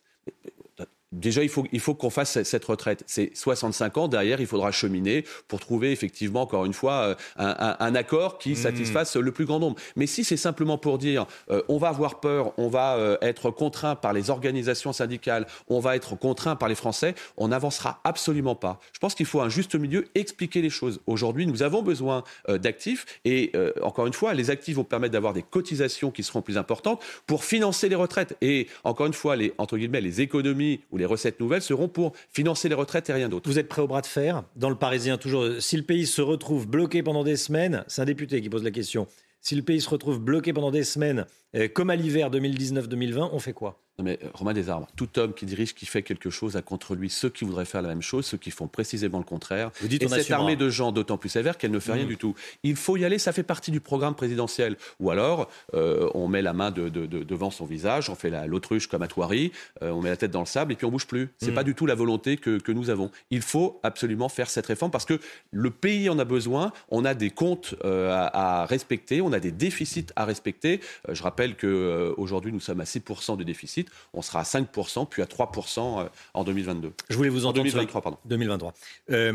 Déjà, 1.12 1.42
il 1.42 1.48
faut, 1.48 1.66
il 1.72 1.80
faut 1.80 1.94
qu'on 1.94 2.08
fasse 2.08 2.40
cette 2.44 2.64
retraite. 2.64 3.02
C'est 3.08 3.32
65 3.34 3.98
ans. 3.98 4.06
Derrière, 4.06 4.40
il 4.40 4.46
faudra 4.46 4.70
cheminer 4.70 5.24
pour 5.48 5.58
trouver 5.58 5.90
effectivement, 5.90 6.42
encore 6.42 6.64
une 6.66 6.72
fois, 6.72 6.92
euh, 6.92 7.14
un, 7.36 7.94
accord 7.96 8.38
qui 8.38 8.52
hmm. 8.52 8.56
satisfasse 8.56 9.16
le 9.16 9.32
plus 9.32 9.44
grand 9.44 9.58
nombre. 9.58 9.76
Mais 9.96 10.06
si 10.06 10.22
c'est 10.22 10.36
simplement 10.36 10.78
pour 10.78 10.98
dire 10.98 11.26
euh, 11.50 11.62
on 11.66 11.78
va 11.78 11.88
avoir 11.88 12.20
peur, 12.20 12.52
on 12.58 12.68
va 12.68 12.94
euh, 12.94 13.16
être 13.22 13.50
contraint 13.50 13.96
par 13.96 14.12
les 14.12 14.30
organisations 14.30 14.92
syndicales, 14.92 15.48
on 15.68 15.80
va 15.80 15.96
être 15.96 16.14
contraint 16.14 16.54
par 16.54 16.68
les 16.68 16.76
Français, 16.76 17.16
on 17.36 17.48
n'avancera 17.48 18.00
absolument 18.04 18.54
pas. 18.54 18.78
Je 18.92 19.00
pense 19.00 19.16
qu'il 19.16 19.26
faut 19.26 19.40
un 19.40 19.48
juste 19.48 19.74
milieu, 19.74 20.06
expliquer 20.14 20.62
les 20.62 20.70
choses. 20.70 21.00
Aujourd'hui, 21.08 21.44
nous 21.44 21.64
avons 21.64 21.82
besoin 21.82 22.22
d'actifs 22.48 23.20
et 23.24 23.52
encore 23.82 24.06
une 24.06 24.12
fois, 24.12 24.34
les 24.34 24.50
actifs 24.50 24.76
vont 24.76 24.84
permettre 24.84 25.12
d'avoir 25.12 25.32
des 25.32 25.42
cotisations 25.42 26.10
qui 26.10 26.22
seront 26.22 26.42
plus 26.42 26.56
importantes 26.56 27.02
pour 27.26 27.44
financer 27.44 27.88
les 27.88 27.96
retraites. 27.96 28.36
Et 28.40 28.68
encore 28.84 29.06
une 29.06 29.12
fois, 29.12 29.36
les, 29.36 29.52
entre 29.58 29.76
guillemets, 29.76 30.00
les 30.00 30.20
économies 30.20 30.80
ou 30.90 30.99
les 31.00 31.06
recettes 31.06 31.40
nouvelles 31.40 31.62
seront 31.62 31.88
pour 31.88 32.12
financer 32.30 32.68
les 32.68 32.74
retraites 32.74 33.10
et 33.10 33.12
rien 33.12 33.28
d'autre. 33.28 33.50
Vous 33.50 33.58
êtes 33.58 33.68
prêt 33.68 33.82
au 33.82 33.88
bras 33.88 34.02
de 34.02 34.06
fer 34.06 34.44
Dans 34.54 34.70
le 34.70 34.76
Parisien, 34.76 35.18
toujours, 35.18 35.46
si 35.58 35.76
le 35.76 35.82
pays 35.82 36.06
se 36.06 36.22
retrouve 36.22 36.68
bloqué 36.68 37.02
pendant 37.02 37.24
des 37.24 37.36
semaines, 37.36 37.84
c'est 37.88 38.02
un 38.02 38.04
député 38.04 38.40
qui 38.40 38.48
pose 38.48 38.62
la 38.62 38.70
question, 38.70 39.06
si 39.40 39.54
le 39.54 39.62
pays 39.62 39.80
se 39.80 39.88
retrouve 39.88 40.20
bloqué 40.20 40.52
pendant 40.52 40.70
des 40.70 40.84
semaines, 40.84 41.26
euh, 41.56 41.68
comme 41.68 41.90
à 41.90 41.96
l'hiver 41.96 42.30
2019-2020, 42.30 43.30
on 43.32 43.38
fait 43.38 43.52
quoi? 43.52 43.80
Mais 44.02 44.18
euh, 44.22 44.28
Romain 44.34 44.52
Desarbres, 44.52 44.88
tout 44.96 45.18
homme 45.18 45.34
qui 45.34 45.46
dirige, 45.46 45.74
qui 45.74 45.86
fait 45.86 46.02
quelque 46.02 46.30
chose, 46.30 46.56
a 46.56 46.62
contre 46.62 46.94
lui 46.94 47.10
ceux 47.10 47.30
qui 47.30 47.44
voudraient 47.44 47.64
faire 47.64 47.82
la 47.82 47.88
même 47.88 48.02
chose, 48.02 48.26
ceux 48.26 48.38
qui 48.38 48.50
font 48.50 48.68
précisément 48.68 49.18
le 49.18 49.24
contraire. 49.24 49.70
Vous 49.80 49.88
dites 49.88 50.02
et 50.02 50.08
cette 50.08 50.30
armée 50.30 50.56
de 50.56 50.68
gens 50.70 50.92
d'autant 50.92 51.18
plus 51.18 51.28
sévère 51.28 51.58
qu'elle 51.58 51.70
ne 51.70 51.78
fait 51.78 51.92
rien 51.92 52.04
mmh. 52.04 52.08
du 52.08 52.16
tout. 52.16 52.34
Il 52.62 52.76
faut 52.76 52.96
y 52.96 53.04
aller, 53.04 53.18
ça 53.18 53.32
fait 53.32 53.42
partie 53.42 53.70
du 53.70 53.80
programme 53.80 54.14
présidentiel. 54.14 54.76
Ou 54.98 55.10
alors, 55.10 55.48
euh, 55.74 56.10
on 56.14 56.28
met 56.28 56.42
la 56.42 56.52
main 56.52 56.70
de, 56.70 56.88
devant 56.88 57.50
son 57.50 57.64
visage, 57.64 58.10
on 58.10 58.14
fait 58.14 58.30
l'autruche 58.46 58.86
comme 58.86 59.02
à 59.02 59.08
Thoiry, 59.08 59.52
euh, 59.82 59.90
on 59.90 60.00
met 60.00 60.10
la 60.10 60.16
tête 60.16 60.30
dans 60.30 60.40
le 60.40 60.46
sable 60.46 60.72
et 60.72 60.76
puis 60.76 60.86
on 60.86 60.90
bouge 60.90 61.06
plus. 61.06 61.28
C'est 61.38 61.46
n'est 61.46 61.52
mmh. 61.52 61.54
pas 61.54 61.64
du 61.64 61.74
tout 61.74 61.86
la 61.86 61.94
volonté 61.94 62.36
que, 62.36 62.58
que, 62.58 62.72
nous 62.72 62.90
avons. 62.90 63.10
Il 63.30 63.42
faut 63.42 63.80
absolument 63.82 64.28
faire 64.28 64.48
cette 64.48 64.66
réforme 64.66 64.90
parce 64.90 65.04
que 65.04 65.18
le 65.50 65.70
pays 65.70 66.08
en 66.08 66.18
a 66.18 66.24
besoin. 66.24 66.72
On 66.90 67.04
a 67.04 67.14
des 67.14 67.30
comptes 67.30 67.74
à, 67.84 68.62
à, 68.62 68.66
respecter, 68.66 69.20
on 69.20 69.32
a 69.32 69.40
des 69.40 69.50
déficits 69.50 70.06
à 70.16 70.24
respecter. 70.24 70.80
je 71.08 71.22
rappelle 71.22 71.56
qu'aujourd'hui, 71.56 72.52
nous 72.52 72.60
sommes 72.60 72.80
à 72.80 72.84
6% 72.84 73.36
de 73.36 73.44
déficit. 73.44 73.89
On 74.12 74.22
sera 74.22 74.40
à 74.40 74.44
5%, 74.44 75.08
puis 75.08 75.22
à 75.22 75.26
3% 75.26 76.04
euh, 76.04 76.08
en 76.34 76.44
2022. 76.44 76.92
Je 77.08 77.16
voulais 77.16 77.28
vous 77.28 77.46
entendre. 77.46 77.60
En 77.60 77.64
2023, 77.64 78.02
pardon. 78.02 78.18
2023. 78.24 78.74
Euh, 79.10 79.34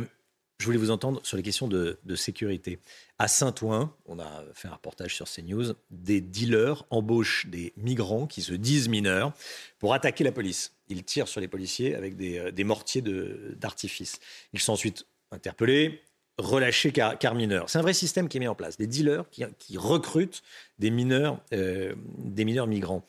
je 0.59 0.65
voulais 0.65 0.77
vous 0.77 0.91
entendre 0.91 1.19
sur 1.23 1.35
les 1.35 1.43
questions 1.43 1.67
de, 1.67 1.97
sécurité. 2.15 2.79
À 3.19 3.27
Saint-Ouen, 3.27 3.93
on 4.05 4.19
a 4.19 4.43
fait 4.53 4.69
un 4.69 4.73
reportage 4.73 5.13
sur 5.13 5.27
CNews, 5.29 5.73
des 5.91 6.21
dealers 6.21 6.85
embauchent 6.89 7.45
des 7.47 7.73
migrants 7.75 8.25
qui 8.25 8.41
se 8.41 8.53
disent 8.53 8.87
mineurs 8.87 9.33
pour 9.79 9.93
attaquer 9.93 10.23
la 10.23 10.31
police. 10.31 10.73
Ils 10.87 11.03
tirent 11.03 11.27
sur 11.27 11.41
les 11.41 11.47
policiers 11.47 11.95
avec 11.95 12.15
des, 12.15 12.39
euh, 12.39 12.63
mortiers 12.63 13.01
d'artifice. 13.01 14.19
Ils 14.53 14.61
sont 14.61 14.73
ensuite 14.73 15.05
interpellés, 15.31 16.01
relâchés 16.37 16.93
car, 16.93 17.35
mineurs. 17.35 17.69
C'est 17.69 17.79
un 17.79 17.81
vrai 17.81 17.93
système 17.93 18.29
qui 18.29 18.37
est 18.37 18.39
mis 18.39 18.47
en 18.47 18.55
place. 18.55 18.77
Des 18.77 18.87
dealers 18.87 19.25
qui, 19.29 19.77
recrutent 19.77 20.41
des 20.79 20.89
mineurs, 20.89 21.39
des 21.51 22.45
mineurs 22.45 22.67
migrants. 22.67 23.05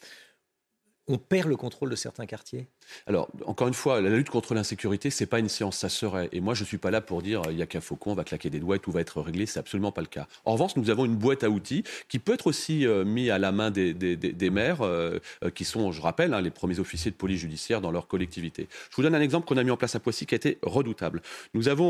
On 1.08 1.18
perd 1.18 1.48
le 1.48 1.56
contrôle 1.56 1.90
de 1.90 1.96
certains 1.96 2.26
quartiers 2.26 2.68
alors, 3.06 3.28
encore 3.44 3.68
une 3.68 3.74
fois, 3.74 4.00
la 4.00 4.10
lutte 4.10 4.30
contre 4.30 4.54
l'insécurité, 4.54 5.10
c'est 5.10 5.26
pas 5.26 5.38
une 5.38 5.48
science, 5.48 5.78
ça 5.78 5.88
serait. 5.88 6.28
Et 6.32 6.40
moi, 6.40 6.54
je 6.54 6.64
suis 6.64 6.78
pas 6.78 6.90
là 6.90 7.00
pour 7.00 7.22
dire 7.22 7.42
il 7.50 7.56
y 7.56 7.62
a 7.62 7.66
qu'un 7.66 7.80
faucon, 7.80 8.12
on 8.12 8.14
va 8.14 8.24
claquer 8.24 8.50
des 8.50 8.58
doigts 8.58 8.76
et 8.76 8.78
tout 8.78 8.90
va 8.90 9.00
être 9.00 9.20
réglé. 9.20 9.46
C'est 9.46 9.58
absolument 9.58 9.92
pas 9.92 10.00
le 10.00 10.06
cas. 10.06 10.26
En 10.44 10.52
revanche, 10.52 10.76
nous 10.76 10.90
avons 10.90 11.04
une 11.04 11.16
boîte 11.16 11.44
à 11.44 11.50
outils 11.50 11.84
qui 12.08 12.18
peut 12.18 12.34
être 12.34 12.46
aussi 12.46 12.86
euh, 12.86 13.04
mise 13.04 13.30
à 13.30 13.38
la 13.38 13.52
main 13.52 13.70
des, 13.70 14.50
maires, 14.50 14.82
euh, 14.82 15.18
euh, 15.44 15.50
qui 15.50 15.64
sont, 15.64 15.92
je 15.92 16.00
rappelle, 16.00 16.34
hein, 16.34 16.40
les 16.40 16.50
premiers 16.50 16.78
officiers 16.78 17.10
de 17.10 17.16
police 17.16 17.40
judiciaire 17.40 17.80
dans 17.80 17.90
leur 17.90 18.06
collectivité. 18.06 18.68
Je 18.90 18.96
vous 18.96 19.02
donne 19.02 19.14
un 19.14 19.20
exemple 19.20 19.46
qu'on 19.46 19.56
a 19.56 19.64
mis 19.64 19.70
en 19.70 19.76
place 19.76 19.94
à 19.94 20.00
Poissy 20.00 20.26
qui 20.26 20.34
a 20.34 20.36
été 20.36 20.58
redoutable. 20.62 21.22
Nous 21.54 21.68
avons 21.68 21.86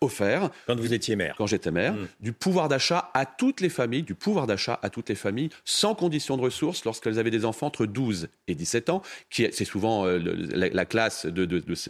offert, 0.00 0.50
quand 0.66 0.78
vous 0.78 0.92
étiez 0.92 1.16
maire, 1.16 1.34
quand 1.38 1.46
j'étais 1.46 1.70
maire, 1.70 1.94
mmh. 1.94 2.06
du 2.20 2.32
pouvoir 2.32 2.68
d'achat 2.68 3.10
à 3.14 3.26
toutes 3.26 3.60
les 3.60 3.68
familles, 3.68 4.02
du 4.02 4.14
pouvoir 4.14 4.46
d'achat 4.46 4.78
à 4.82 4.90
toutes 4.90 5.08
les 5.08 5.14
familles, 5.14 5.50
sans 5.64 5.94
condition 5.94 6.36
de 6.36 6.42
ressources, 6.42 6.84
lorsqu'elles 6.84 7.18
avaient 7.18 7.30
des 7.30 7.44
enfants 7.44 7.66
entre 7.66 7.86
12 7.86 8.28
et 8.48 8.54
17 8.54 8.90
ans, 8.90 9.02
qui 9.30 9.46
c'est 9.52 9.64
souvent 9.64 10.06
la, 10.32 10.84
classe 10.84 11.26
de, 11.26 11.46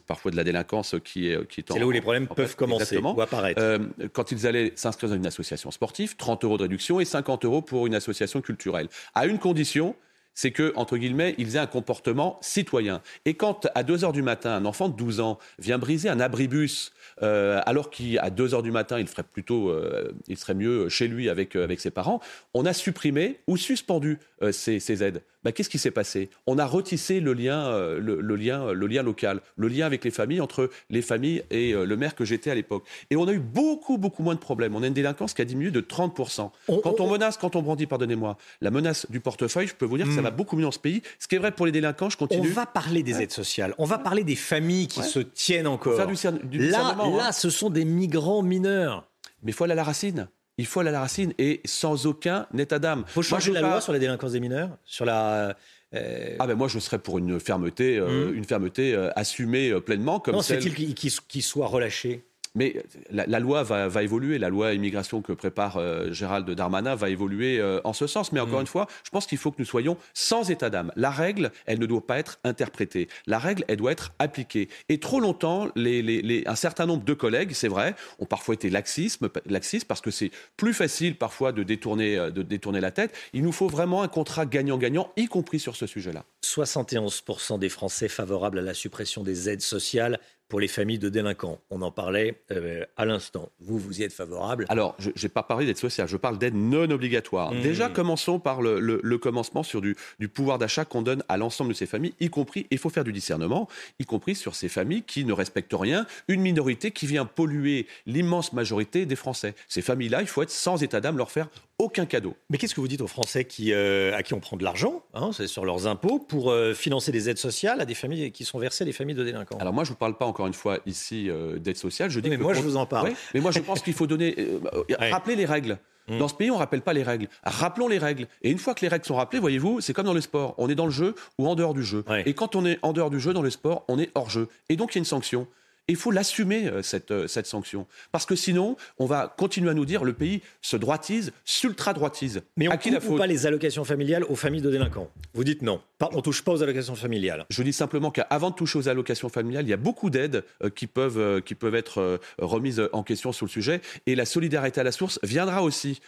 parfois 0.07 0.31
de 0.31 0.37
la 0.37 0.45
délinquance 0.45 0.95
qui 1.05 1.31
est, 1.31 1.49
qui 1.49 1.61
est 1.61 1.73
C'est 1.73 1.79
là 1.79 1.87
où 1.87 1.91
les 1.91 2.01
problèmes 2.01 2.27
peuvent 2.27 2.57
commencer 2.57 2.99
ou 2.99 3.21
apparaître. 3.21 3.61
Euh, 3.63 3.79
quand 4.13 4.33
ils 4.33 4.47
allaient 4.47 4.73
s'inscrire 4.75 5.11
dans 5.11 5.17
une 5.17 5.27
association 5.27 5.71
sportive, 5.71 6.17
30 6.17 6.45
euros 6.45 6.57
de 6.59 6.63
réduction 6.63 7.01
et 7.01 7.05
50 7.05 7.45
euros 7.45 7.63
pour 7.63 7.87
une 7.87 7.95
association 7.95 8.41
culturelle. 8.41 8.89
À 9.15 9.27
une 9.27 9.39
condition, 9.39 9.97
c'est 10.37 10.53
que, 10.53 10.73
entre 10.77 10.99
guillemets, 10.99 11.35
ils 11.39 11.57
aient 11.57 11.61
un 11.61 11.67
comportement 11.67 12.39
citoyen. 12.43 13.01
Et 13.25 13.35
quand, 13.35 13.67
à 13.75 13.83
2 13.83 14.05
heures 14.05 14.13
du 14.13 14.23
matin, 14.23 14.51
un 14.53 14.67
enfant 14.67 14.89
de 14.89 14.95
12 14.95 15.19
ans 15.21 15.39
vient 15.59 15.79
briser 15.79 16.09
un 16.09 16.21
abribus, 16.21 16.93
euh, 17.23 17.61
alors 17.65 17.91
qu'à 17.91 18.31
2 18.31 18.55
heures 18.55 18.63
du 18.63 18.71
matin, 18.71 19.01
il 19.01 19.09
ferait 19.09 19.25
plutôt, 19.25 19.71
euh, 19.71 20.13
il 20.29 20.37
serait 20.37 20.55
mieux 20.55 20.89
chez 20.91 21.09
lui 21.09 21.31
avec, 21.31 21.57
euh, 21.57 21.65
avec 21.65 21.81
ses 21.81 21.91
parents, 21.91 22.21
on 22.53 22.67
a 22.67 22.75
supprimé 22.75 23.41
ou 23.47 23.57
suspendu 23.57 24.19
ces, 24.53 24.81
ces, 24.81 25.03
aides. 25.03 25.23
Bah, 25.43 25.53
Qu'est-ce 25.53 25.71
qui 25.71 25.79
s'est 25.79 25.91
passé? 25.91 26.29
On 26.47 26.59
a 26.59 26.67
retissé 26.67 27.21
le 27.21 27.33
lien, 27.33 27.71
le, 27.99 28.21
le, 28.21 28.37
lien, 28.37 28.73
le 28.73 28.87
lien 28.87 29.03
local, 29.03 29.41
le 29.57 29.69
lien 29.69 29.87
avec 29.87 30.05
les 30.05 30.11
familles, 30.11 30.43
entre 30.43 30.69
les 30.91 31.01
familles 31.01 31.43
et 31.51 31.73
le 31.73 31.97
maire 31.97 32.15
que 32.15 32.27
j'étais 32.27 32.51
à 32.51 32.55
l'époque. 32.55 32.85
Et 33.09 33.17
on 33.17 33.27
a 33.27 33.33
eu 33.33 33.39
beaucoup, 33.39 33.97
beaucoup 33.97 34.23
moins 34.23 34.35
de 34.35 34.41
problèmes. 34.41 34.77
On 34.77 34.83
a 34.83 34.89
une 34.89 34.93
délinquance 34.93 35.33
qui 35.33 35.41
a 35.41 35.47
diminué 35.47 35.71
de 35.71 35.81
30%. 35.81 36.51
On, 36.69 36.79
quand 36.81 37.01
on, 37.01 37.07
on 37.07 37.13
menace, 37.13 37.39
quand 37.39 37.57
on 37.57 37.63
brandit, 37.63 37.87
pardonnez-moi, 37.87 38.37
la 38.61 38.71
menace 38.71 39.07
du 39.11 39.21
portefeuille, 39.21 39.69
je 39.69 39.75
peux 39.75 39.87
vous 39.87 39.97
dire 39.97 40.07
que 40.07 40.15
ça 40.15 40.21
va 40.21 40.26
beaucoup 40.31 40.57
mieux 40.57 40.63
dans 40.63 40.71
ce 40.71 40.79
pays. 40.79 41.03
Ce 41.19 41.29
qui 41.29 41.35
est 41.35 41.39
vrai 41.39 41.53
pour 41.53 41.67
les 41.67 41.73
délinquants, 41.73 42.11
je 42.11 42.17
continue. 42.17 42.49
On 42.49 42.55
va 42.55 42.67
parler 42.67 43.03
des 43.03 43.23
aides 43.23 43.33
sociales. 43.33 43.75
On 43.79 43.85
va 43.85 43.99
parler 43.99 44.25
des 44.25 44.37
familles 44.37 44.89
qui 44.89 45.01
ouais. 45.01 45.07
se 45.07 45.21
tiennent 45.21 45.67
encore. 45.67 45.97
Faire 45.97 46.33
du, 46.33 46.59
du 46.59 46.69
là, 46.69 46.97
hein. 46.99 47.17
là, 47.17 47.33
ce 47.33 47.51
sont 47.51 47.71
des 47.71 47.85
migrants 47.85 48.43
mineurs. 48.43 49.09
Mais 49.43 49.53
il 49.53 49.55
faut 49.55 49.65
aller 49.65 49.73
à 49.73 49.77
la 49.77 49.85
racine. 49.85 50.29
Il 50.59 50.67
faut 50.67 50.81
aller 50.81 50.89
à 50.89 50.93
la 50.93 51.01
racine 51.01 51.35
et 51.39 51.61
sans 51.65 52.07
aucun 52.07 52.47
état 52.57 52.79
d'âme. 52.79 53.05
Il 53.07 53.13
faut 53.13 53.23
changer 53.23 53.53
la 53.53 53.61
pas... 53.61 53.71
loi 53.71 53.81
sur 53.81 53.93
la 53.93 53.99
délinquance 53.99 54.33
des 54.33 54.41
mineurs, 54.41 54.71
sur 54.85 55.05
la. 55.05 55.55
Euh... 55.95 56.37
Ah 56.39 56.47
ben 56.47 56.57
moi 56.57 56.67
je 56.67 56.79
serais 56.79 56.99
pour 56.99 57.19
une 57.19 57.39
fermeté, 57.39 57.97
euh, 57.97 58.31
mmh. 58.31 58.35
une 58.35 58.45
fermeté 58.45 58.95
euh, 58.95 59.11
assumée 59.15 59.71
euh, 59.71 59.81
pleinement 59.81 60.19
comme 60.19 60.35
non, 60.35 60.43
celle. 60.43 60.61
c'est-il 60.61 60.75
qu'ils 60.75 60.95
qu 60.95 61.09
qu 61.29 61.41
soient 61.43 61.69
relâchés 61.69 62.25
mais 62.57 62.83
la, 63.11 63.27
la 63.27 63.39
loi 63.39 63.63
va, 63.63 63.87
va, 63.87 64.03
évoluer, 64.03 64.39
la 64.39 64.49
loi 64.49 64.73
immigration 64.73 65.23
que 65.23 65.33
prépare 65.33 65.77
euh, 65.77 66.11
Gérald 66.11 66.51
Darmanin 66.51 66.95
va 66.95 67.11
évoluer 67.11 67.61
euh, 67.61 67.81
en 67.85 67.93
ce 67.93 68.07
sens. 68.07 68.33
Mais 68.33 68.41
encore 68.41 68.59
mmh. 68.59 68.63
une 68.63 68.67
fois, 68.67 68.87
je 69.05 69.11
pense 69.11 69.27
qu'il 69.27 69.39
faut 69.39 69.53
que 69.53 69.59
nous 69.59 69.67
soyons 69.67 69.97
sans 70.15 70.51
état 70.51 70.71
d'âme. 70.71 70.91
La 70.97 71.11
règle, 71.11 71.53
elle 71.67 71.79
ne 71.79 71.87
doit 71.87 72.05
pas 72.05 72.19
être 72.19 72.39
interprétée. 72.43 73.09
La 73.27 73.39
règle, 73.39 73.65
elle 73.69 73.77
doit 73.77 73.93
être 73.93 74.13
appliquée. 74.19 74.69
Et 74.89 74.99
trop 74.99 75.21
longtemps, 75.21 75.69
les, 75.77 76.03
les, 76.03 76.23
les, 76.23 76.43
un 76.47 76.57
certain 76.57 76.87
nombre 76.87 77.05
de 77.05 77.15
collègues, 77.15 77.53
c'est 77.53 77.69
vrai, 77.69 77.95
ont 78.19 78.27
parfois 78.27 78.55
été 78.55 78.71
laxisme, 78.71 79.29
laxistes 79.45 79.87
parce 79.87 80.01
que 80.01 80.11
c'est 80.11 80.31
plus 80.57 80.73
facile 80.73 81.17
parfois 81.17 81.53
de 81.53 81.63
détourner, 81.63 82.17
de 82.17 82.43
détourner 82.43 82.81
la 82.81 82.91
tête. 82.91 83.15
Il 83.35 83.43
nous 83.43 83.53
faut 83.53 83.69
vraiment 83.69 84.03
un 84.03 84.09
contrat 84.09 84.47
gagnant-gagnant, 84.47 85.13
y 85.17 85.27
compris 85.27 85.61
sur 85.61 85.77
ce 85.77 85.87
sujet-là. 85.87 86.25
71% 86.43 87.59
des 87.59 87.69
Français 87.69 88.09
favorables 88.09 88.59
à 88.59 88.63
la 88.63 88.75
suppression 88.75 89.23
des 89.23 89.51
aides 89.51 89.61
sociales 89.61 90.19
pour 90.49 90.61
les 90.61 90.69
familles 90.69 90.99
de 90.99 91.09
délinquants. 91.09 91.61
On 91.71 91.83
en 91.83 91.91
parlait 91.91 92.43
euh, 92.51 92.85
à 92.97 93.05
l'instant. 93.05 93.51
Vous, 93.61 93.79
vous 93.79 94.01
y 94.01 94.03
êtes 94.05 94.13
favorable 94.13 94.67
Alors, 94.69 94.95
je 94.99 95.11
n'ai 95.11 95.29
pas 95.29 95.43
parlé 95.43 95.67
d'aide 95.67 95.77
sociale, 95.77 96.09
je 96.09 96.17
parle 96.17 96.39
d'aide 96.39 96.55
non 96.55 96.91
obligatoire. 96.91 97.53
Mmh. 97.53 97.63
Déjà, 97.63 97.89
commençons 97.89 98.39
par 98.39 98.63
le, 98.63 98.81
le, 98.81 99.01
le 99.03 99.19
commencement 99.19 99.63
sur 99.63 99.81
du, 99.81 99.97
du 100.19 100.29
pouvoir 100.29 100.59
d'achat 100.59 100.85
qu'on 100.85 101.03
donne 101.03 101.23
à 101.29 101.37
l'ensemble 101.37 101.71
de 101.71 101.75
ces 101.75 101.87
familles, 101.87 102.15
y 102.21 102.31
compris, 102.31 102.67
il 102.71 102.79
faut 102.79 102.91
faire 102.91 103.05
du 103.05 103.13
discernement, 103.13 103.69
y 103.99 104.05
compris 104.05 104.35
sur 104.35 104.55
ces 104.55 104.69
familles 104.69 105.03
qui 105.03 105.25
ne 105.25 105.33
respectent 105.33 105.75
rien, 105.75 106.07
une 106.29 106.41
minorité 106.41 106.91
qui 106.91 107.07
vient 107.07 107.25
polluer 107.25 107.87
l'immense 108.07 108.53
majorité 108.53 109.07
des 109.07 109.17
Français. 109.17 109.55
Ces 109.69 109.83
familles-là, 109.83 110.21
il 110.23 110.29
faut 110.29 110.43
être 110.43 110.51
sans 110.51 110.83
état 110.83 111.01
d'âme, 111.01 111.17
leur 111.17 111.31
faire 111.31 111.49
aucun 111.79 112.07
cadeau. 112.07 112.35
Mais 112.51 112.59
qu'est-ce 112.59 112.75
que 112.75 112.81
vous 112.81 112.89
dites 112.89 113.03
aux 113.03 113.07
Français 113.07 113.45
qui, 113.45 113.73
euh, 113.73 114.17
à 114.17 114.23
qui 114.23 114.35
on 114.35 114.41
prend 114.41 114.57
de 114.57 114.65
l'argent, 114.65 115.03
hein, 115.15 115.31
c'est 115.33 115.47
sur 115.47 115.65
leurs 115.65 115.87
impôts, 115.87 116.19
pour 116.19 116.51
euh, 116.51 116.73
financer 116.73 117.13
des 117.13 117.29
aides 117.29 117.39
sociales 117.39 117.81
à 117.81 117.85
des 117.85 117.95
familles 117.95 118.33
qui 118.33 118.45
sont 118.45 118.59
versées 118.59 118.85
à 118.85 118.87
des 118.87 118.93
familles 118.93 119.15
de 119.15 119.25
délinquants? 119.25 119.59
Alors 119.59 119.73
moi, 119.73 119.85
je 119.85 119.91
ne 119.91 119.95
vous 119.95 119.99
parle 119.99 120.17
pas 120.17 120.27
encore 120.27 120.47
une 120.47 120.55
fois 120.55 120.79
ici 120.87 121.29
euh, 121.29 121.59
d'aide 121.59 121.77
sociale. 121.77 122.11
Je 122.11 122.21
dis 122.21 122.31
mais 122.31 122.39
que 122.39 122.43
moi, 122.43 122.55
je 122.55 122.63
vous 122.63 122.77
en 122.77 122.87
parle. 122.87 123.09
Ouais, 123.09 123.17
mais 123.35 123.41
moi, 123.41 123.51
je 123.51 123.61
pense 123.61 123.83
qu'il 123.83 123.93
faut 123.93 124.07
donner, 124.07 124.35
euh, 124.39 124.61
ouais. 124.89 125.11
rappeler 125.11 125.37
les 125.37 125.45
règles. 125.45 125.79
Mmh. 126.09 126.19
Dans 126.19 126.29
ce 126.29 126.35
pays, 126.35 126.51
on 126.51 126.55
ne 126.55 126.61
rappelle 126.61 126.83
pas 126.83 126.93
les 126.93 127.03
règles. 127.03 127.29
Rappelons 127.43 127.89
les 127.89 127.99
règles. 127.99 128.29
Et 128.43 128.51
une 128.51 128.59
fois 128.59 128.75
que 128.75 128.81
les 128.81 128.89
règles 128.89 129.05
sont 129.05 129.17
rappelées, 129.17 129.41
voyez-vous, 129.41 129.81
c'est 129.81 129.93
comme 129.93 130.07
dans 130.07 130.15
le 130.15 130.21
sport. 130.21 130.55
On 130.57 130.69
est 130.69 130.77
dans 130.77 130.87
le 130.87 130.93
jeu 130.93 131.15
ou 131.39 131.49
en 131.49 131.57
dehors 131.57 131.75
du 131.75 131.83
jeu. 131.83 132.05
Ouais. 132.09 132.23
Et 132.27 132.33
quand 132.33 132.55
on 132.55 132.65
est 132.65 132.79
en 132.83 132.93
dehors 132.93 133.11
du 133.11 133.19
jeu, 133.19 133.33
dans 133.33 133.43
le 133.43 133.51
sport, 133.51 133.85
on 133.89 133.99
est 133.99 134.11
hors 134.15 134.31
jeu. 134.31 134.49
Et 134.69 134.77
donc, 134.77 134.95
il 134.95 134.99
y 134.99 134.99
a 134.99 135.01
une 135.01 135.05
sanction. 135.05 135.49
Et 135.89 135.93
il 135.93 135.97
faut 135.97 136.11
l'assumer, 136.11 136.67
euh, 136.67 136.83
cette, 136.83 137.13
euh, 137.13 137.29
cette 137.29 137.47
sanction. 137.47 137.87
Parce 138.11 138.27
que 138.27 138.35
sinon, 138.35 138.77
on 138.99 139.07
va 139.07 139.33
continuer 139.39 139.71
à 139.71 139.75
nous 139.75 139.85
dire 139.85 140.03
le 140.03 140.15
pays 140.15 140.43
se 140.61 140.77
droitise, 140.77 141.33
s'ultra-droitise. 141.45 142.43
Mais 142.57 142.67
on 142.67 142.73
la 142.73 143.01
faute 143.01 143.17
pas 143.17 143.29
les 143.29 143.47
allocations 143.47 143.85
familiales 143.85 144.25
aux 144.25 144.35
familles 144.35 144.63
de 144.63 144.71
délinquants? 144.73 145.09
Vous 145.35 145.45
dites 145.45 145.63
non. 145.63 145.81
On 146.01 146.17
ne 146.17 146.23
touche 146.23 146.43
pas 146.43 146.51
aux 146.51 146.63
allocations 146.65 146.97
familiales. 146.97 147.47
Je 147.51 147.63
dis 147.63 147.73
simplement 147.73 148.11
qu'avant 148.11 148.51
de 148.51 148.57
toucher 148.57 148.81
aux 148.81 148.89
allocations 148.89 149.29
familiales, 149.29 149.65
il 149.65 149.69
y 149.69 149.73
a 149.73 149.77
beaucoup 149.77 150.11
d'aides 150.11 150.43
euh, 150.65 150.71
qui, 150.71 150.89
peuvent, 150.89 151.41
qui 151.43 151.55
peuvent 151.55 151.77
être 151.77 152.19
remises 152.39 152.83
en 152.93 153.05
question 153.05 153.31
sur 153.31 153.47
le 153.47 153.51
sujet. 153.51 153.81
Et 154.07 154.17
la 154.17 154.25
solidarité 154.25 154.81
à 154.81 154.85
la 154.85 154.93
source 154.93 155.21
viendra 155.23 155.63
aussi, 155.63 156.01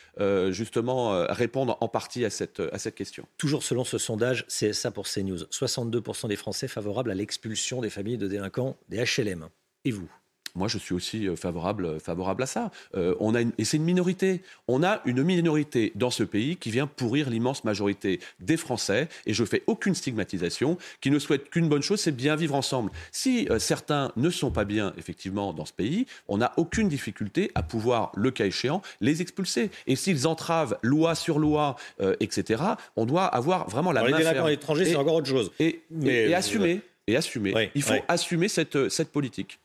justement, 0.51 1.25
répondre 1.29 1.79
en 1.81 1.89
partie 1.89 2.25
à 2.25 2.31
cette, 2.31 2.61
à 2.73 2.79
cette 2.79 2.97
question. 2.97 3.27
Toujours 3.37 3.63
selon 3.63 3.85
ce 3.85 3.99
sondage 3.99 4.45
CSA 4.49 4.91
pour 4.91 5.07
CNews, 5.07 5.45
62% 5.53 6.29
des 6.29 6.37
Français 6.37 6.67
favorables 6.69 7.11
à 7.11 7.15
l'expulsion 7.15 7.81
des 7.81 7.91
familles 7.91 8.19
de 8.19 8.27
délinquants 8.27 8.77
des 8.89 9.05
HLM. 9.05 9.49
Et 9.89 9.91
vous? 9.91 10.11
Moi, 10.55 10.69
je 10.69 10.77
suis 10.77 10.93
aussi 10.95 11.29
favorable, 11.37 12.01
favorable 12.01 12.43
à 12.43 12.47
ça. 12.47 12.71
Euh, 12.97 13.15
on 13.21 13.35
a 13.35 13.41
une, 13.43 13.53
et 13.59 13.65
c'est 13.65 13.77
une 13.77 13.85
minorité. 13.85 14.43
On 14.67 14.83
a 14.83 15.01
une 15.05 15.23
minorité 15.23 15.93
dans 15.95 16.11
ce 16.11 16.25
pays 16.25 16.57
qui 16.57 16.71
vient 16.71 16.87
pourrir 16.87 17.31
l'immense 17.31 17.65
majorité 17.65 18.19
des 18.41 18.57
Français, 18.57 19.09
et 19.25 19.33
je 19.35 19.45
fais 19.45 19.63
aucune 19.67 19.95
stigmatisation, 19.95 20.77
qui 21.01 21.11
ne 21.11 21.19
souhaite 21.19 21.49
qu'une 21.51 21.69
bonne 21.69 21.83
chose, 21.83 22.01
c'est 22.01 22.17
bien 22.17 22.35
vivre 22.35 22.55
ensemble. 22.55 22.91
Si 23.13 23.47
euh, 23.51 23.59
certains 23.59 24.11
ne 24.17 24.31
sont 24.31 24.51
pas 24.51 24.65
bien, 24.65 24.93
effectivement, 24.99 25.53
dans 25.55 25.65
ce 25.65 25.73
pays, 25.73 26.07
on 26.27 26.39
n'a 26.39 26.53
aucune 26.57 26.89
difficulté 26.89 27.51
à 27.55 27.63
pouvoir, 27.63 28.11
le 28.17 28.31
cas 28.31 28.47
échéant, 28.47 28.83
les 29.01 29.23
expulser. 29.23 29.71
Et 29.87 29.97
s'ils 29.97 30.27
entravent 30.27 30.77
loi 30.83 31.15
sur 31.15 31.39
loi, 31.39 31.77
euh, 32.01 32.17
etc., 32.21 32.63
on 32.97 33.07
doit 33.07 33.27
avoir 33.27 33.71
vraiment 33.71 33.93
la 33.93 34.01
Alors, 34.01 34.11
main 34.11 34.19
Les 34.19 34.25
délinquants 34.25 34.49
étrangers, 34.49 34.87
c'est 34.87 34.97
encore 34.97 35.15
autre 35.15 35.29
chose. 35.29 35.53
Et, 35.61 35.83
Mais, 35.91 36.25
et, 36.25 36.31
et 36.31 36.35
assumer. 36.35 36.81
Et 37.07 37.17
assumer. 37.17 37.55
Oui, 37.55 37.71
Il 37.75 37.83
faut 37.83 37.93
oui. 37.95 38.01
assumer 38.09 38.49
cette, 38.49 38.89
cette 38.91 39.11
politique. 39.13 39.61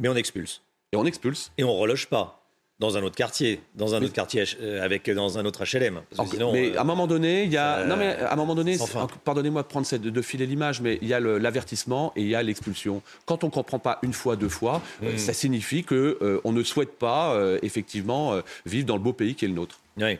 Mais 0.00 0.08
on 0.08 0.16
expulse. 0.16 0.62
Et 0.92 0.96
on 0.96 1.04
expulse. 1.04 1.52
Et 1.58 1.64
on 1.64 1.76
reloge 1.76 2.08
pas 2.08 2.40
dans 2.80 2.96
un 2.96 3.02
autre 3.02 3.14
quartier, 3.14 3.60
dans 3.74 3.94
un 3.94 4.00
mais, 4.00 4.06
autre 4.06 4.14
quartier 4.14 4.42
euh, 4.60 4.82
avec 4.82 5.08
dans 5.10 5.38
un 5.38 5.44
autre 5.44 5.64
HLM. 5.64 6.00
Sinon, 6.26 6.50
mais 6.50 6.70
euh, 6.70 6.78
à 6.78 6.80
un 6.80 6.84
moment 6.84 7.06
donné, 7.06 7.44
il 7.44 7.52
y 7.52 7.58
a. 7.58 7.80
Euh, 7.80 7.86
non, 7.86 7.96
mais 7.96 8.16
à 8.16 8.32
un 8.32 8.36
moment 8.36 8.54
donné, 8.54 8.78
pardonnez-moi 9.22 9.62
de 9.62 9.68
prendre 9.68 9.86
cette, 9.86 10.00
de 10.00 10.22
filer 10.22 10.46
l'image, 10.46 10.80
mais 10.80 10.98
il 11.02 11.08
y 11.08 11.12
a 11.12 11.20
l'avertissement 11.20 12.12
et 12.16 12.22
il 12.22 12.28
y 12.28 12.34
a 12.34 12.42
l'expulsion. 12.42 13.02
Quand 13.26 13.44
on 13.44 13.50
comprend 13.50 13.78
pas 13.78 13.98
une 14.02 14.14
fois, 14.14 14.34
deux 14.36 14.48
fois, 14.48 14.80
Hmm. 15.02 15.08
mmh. 15.08 15.18
ça 15.18 15.32
signifie 15.34 15.84
que 15.84 16.18
euh, 16.22 16.40
on 16.44 16.52
ne 16.52 16.62
souhaite 16.62 16.98
pas 16.98 17.34
euh, 17.34 17.58
effectivement 17.62 18.40
vivre 18.64 18.86
dans 18.86 18.96
le 18.96 19.02
beau 19.02 19.12
pays 19.12 19.34
qui 19.34 19.44
est 19.44 19.48
le 19.48 19.54
nôtre. 19.54 19.78
Oui. 19.98 20.18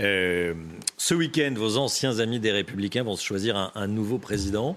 Euh, 0.00 0.54
ce 0.96 1.14
week-end, 1.14 1.52
vos 1.56 1.76
anciens 1.76 2.18
amis 2.18 2.40
des 2.40 2.50
Républicains 2.50 3.02
vont 3.04 3.16
choisir 3.16 3.56
un, 3.56 3.72
un 3.74 3.86
nouveau 3.86 4.18
président. 4.18 4.76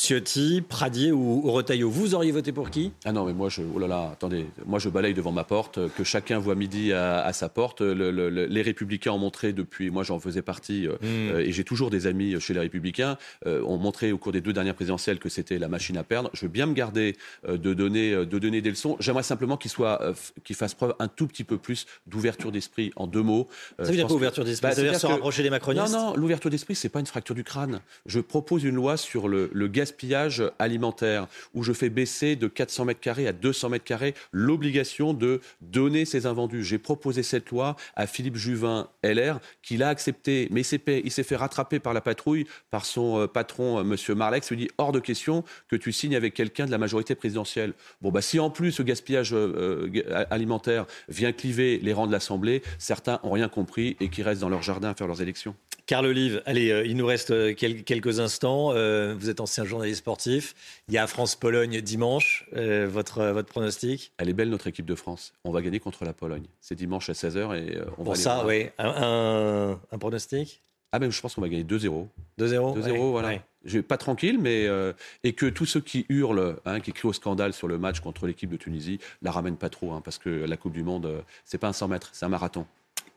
Ciotti, 0.00 0.60
Pradier 0.60 1.10
ou, 1.10 1.42
ou, 1.44 1.50
Retailleau. 1.50 1.90
Vous 1.90 2.14
auriez 2.14 2.30
voté 2.30 2.52
pour 2.52 2.70
qui? 2.70 2.92
Ah 3.04 3.10
non, 3.10 3.24
mais 3.26 3.32
moi, 3.32 3.48
je, 3.48 3.62
oh 3.74 3.80
là 3.80 3.88
là, 3.88 4.10
attendez, 4.12 4.46
moi 4.64 4.78
je 4.78 4.88
balaye 4.88 5.12
devant 5.12 5.32
ma 5.32 5.42
porte, 5.42 5.80
que 5.96 6.04
chacun 6.04 6.38
voit 6.38 6.54
midi 6.54 6.92
à, 6.92 7.20
à 7.24 7.32
sa 7.32 7.48
porte. 7.48 7.80
Le, 7.80 8.12
le, 8.12 8.30
le, 8.30 8.46
les 8.46 8.62
Républicains 8.62 9.10
ont 9.10 9.18
montré 9.18 9.52
depuis, 9.52 9.90
moi 9.90 10.04
j'en 10.04 10.20
faisais 10.20 10.40
partie, 10.40 10.86
mmh. 10.86 10.92
euh, 11.02 11.40
et 11.40 11.50
j'ai 11.50 11.64
toujours 11.64 11.90
des 11.90 12.06
amis 12.06 12.40
chez 12.40 12.54
les 12.54 12.60
Républicains, 12.60 13.18
euh, 13.46 13.60
ont 13.64 13.76
montré 13.76 14.12
au 14.12 14.18
cours 14.18 14.30
des 14.30 14.40
deux 14.40 14.52
dernières 14.52 14.76
présidentielles 14.76 15.18
que 15.18 15.28
c'était 15.28 15.58
la 15.58 15.66
machine 15.66 15.96
à 15.96 16.04
perdre. 16.04 16.30
Je 16.32 16.42
veux 16.42 16.52
bien 16.52 16.66
me 16.66 16.74
garder 16.74 17.16
euh, 17.48 17.56
de, 17.56 17.74
donner, 17.74 18.12
de 18.12 18.38
donner 18.38 18.62
des 18.62 18.70
leçons. 18.70 18.96
J'aimerais 19.00 19.24
simplement 19.24 19.56
qu'il 19.56 19.72
soit, 19.72 20.00
euh, 20.02 20.14
qu'il 20.44 20.54
fasse 20.54 20.74
preuve 20.74 20.94
un 21.00 21.08
tout 21.08 21.26
petit 21.26 21.42
peu 21.42 21.58
plus 21.58 21.86
d'ouverture 22.06 22.52
d'esprit 22.52 22.92
en 22.94 23.08
deux 23.08 23.22
mots. 23.22 23.48
Euh, 23.80 23.84
Ça 23.84 23.90
veut 23.90 23.96
dire 23.96 24.06
quoi 24.06 24.14
ouverture 24.14 24.44
d'esprit? 24.44 24.68
bah, 24.68 24.74
Ça 24.76 24.82
veut 24.82 24.90
dire 24.90 25.00
se 25.00 25.08
rapprocher 25.08 25.42
des 25.42 25.50
macronistes? 25.50 25.92
Non, 25.92 26.10
non, 26.10 26.14
l'ouverture 26.14 26.50
d'esprit, 26.50 26.76
c'est 26.76 26.88
pas 26.88 27.00
une 27.00 27.06
fracture 27.06 27.34
du 27.34 27.42
crâne. 27.42 27.80
Je 28.06 28.20
propose 28.20 28.62
une 28.62 28.76
loi 28.76 28.96
sur 28.96 29.26
le, 29.26 29.50
le 29.52 29.66
gaspillage 29.88 30.42
alimentaire, 30.58 31.28
où 31.54 31.62
je 31.62 31.72
fais 31.72 31.88
baisser 31.88 32.36
de 32.36 32.46
400 32.46 32.84
mètres 32.84 33.00
carrés 33.00 33.26
à 33.26 33.32
200 33.32 33.70
mètres 33.70 33.84
carrés 33.84 34.14
l'obligation 34.32 35.14
de 35.14 35.40
donner 35.62 36.04
ces 36.04 36.26
invendus. 36.26 36.62
J'ai 36.62 36.78
proposé 36.78 37.22
cette 37.22 37.50
loi 37.50 37.76
à 37.96 38.06
Philippe 38.06 38.36
Juvin, 38.36 38.88
LR, 39.02 39.40
qui 39.62 39.78
l'a 39.78 39.88
accepté, 39.88 40.48
mais 40.50 40.60
il 40.60 41.10
s'est 41.10 41.22
fait 41.22 41.36
rattraper 41.36 41.78
par 41.78 41.94
la 41.94 42.02
patrouille, 42.02 42.46
par 42.70 42.84
son 42.84 43.20
euh, 43.20 43.26
patron, 43.26 43.78
euh, 43.78 43.82
M. 43.82 44.16
Marlex, 44.16 44.50
lui 44.50 44.58
dit 44.58 44.68
hors 44.76 44.92
de 44.92 45.00
question 45.00 45.42
que 45.68 45.76
tu 45.76 45.92
signes 45.92 46.16
avec 46.16 46.34
quelqu'un 46.34 46.66
de 46.66 46.70
la 46.70 46.78
majorité 46.78 47.14
présidentielle. 47.14 47.72
Bon, 48.02 48.10
bah, 48.10 48.20
si 48.20 48.38
en 48.38 48.50
plus 48.50 48.72
ce 48.72 48.82
gaspillage 48.82 49.30
euh, 49.32 49.90
alimentaire 50.30 50.86
vient 51.08 51.32
cliver 51.32 51.78
les 51.82 51.94
rangs 51.94 52.06
de 52.06 52.12
l'Assemblée, 52.12 52.62
certains 52.78 53.20
n'ont 53.24 53.30
rien 53.30 53.48
compris 53.48 53.96
et 54.00 54.10
qui 54.10 54.22
restent 54.22 54.42
dans 54.42 54.48
leur 54.50 54.62
jardin 54.62 54.90
à 54.90 54.94
faire 54.94 55.06
leurs 55.06 55.22
élections. 55.22 55.54
Carl 55.88 56.04
Olive, 56.04 56.42
allez, 56.44 56.70
euh, 56.70 56.84
il 56.84 56.98
nous 56.98 57.06
reste 57.06 57.30
euh, 57.30 57.54
quel, 57.56 57.82
quelques 57.82 58.20
instants. 58.20 58.72
Euh, 58.74 59.14
vous 59.18 59.30
êtes 59.30 59.40
ancien 59.40 59.64
journaliste 59.64 60.00
sportif. 60.00 60.54
Il 60.88 60.92
y 60.92 60.98
a 60.98 61.06
France-Pologne 61.06 61.80
dimanche. 61.80 62.46
Votre, 62.52 63.24
votre 63.28 63.48
pronostic? 63.48 64.12
Elle 64.18 64.28
est 64.28 64.34
belle, 64.34 64.50
notre 64.50 64.66
équipe 64.66 64.84
de 64.84 64.94
France. 64.94 65.32
On 65.44 65.50
va 65.50 65.62
gagner 65.62 65.80
contre 65.80 66.04
la 66.04 66.12
Pologne. 66.12 66.44
C'est 66.60 66.74
dimanche 66.74 67.08
à 67.08 67.14
16h 67.14 67.56
et 67.56 67.78
on 67.96 68.04
Pour 68.04 68.12
va 68.12 68.14
ça, 68.16 68.44
oui. 68.44 68.66
Un, 68.76 69.78
pronostic? 69.98 70.62
Ah 70.92 70.98
ben 70.98 71.10
je 71.10 71.20
pense 71.20 71.34
qu'on 71.34 71.40
va 71.40 71.48
gagner 71.48 71.64
2-0. 71.64 72.06
2-0 72.38 72.78
2-0, 72.78 72.90
ouais, 72.90 72.98
voilà. 73.10 73.28
Ouais. 73.28 73.42
Je 73.64 73.78
vais 73.78 73.82
pas 73.82 73.96
tranquille, 73.96 74.38
mais 74.38 74.66
euh, 74.66 74.92
et 75.24 75.32
que 75.32 75.46
tous 75.46 75.66
ceux 75.66 75.80
qui 75.80 76.06
hurlent, 76.08 76.56
hein, 76.64 76.80
qui 76.80 76.92
crient 76.92 77.08
au 77.08 77.12
scandale 77.12 77.52
sur 77.52 77.68
le 77.68 77.78
match 77.78 78.00
contre 78.00 78.26
l'équipe 78.26 78.48
de 78.48 78.56
Tunisie, 78.56 78.98
la 79.20 79.30
ramènent 79.30 79.56
pas 79.56 79.68
trop, 79.68 79.92
hein, 79.92 80.00
parce 80.02 80.18
que 80.18 80.30
la 80.30 80.56
Coupe 80.56 80.72
du 80.72 80.82
Monde, 80.82 81.06
euh, 81.06 81.20
c'est 81.44 81.58
pas 81.58 81.68
un 81.68 81.72
100 81.72 81.88
mètres, 81.88 82.10
c'est 82.12 82.24
un 82.24 82.30
marathon. 82.30 82.66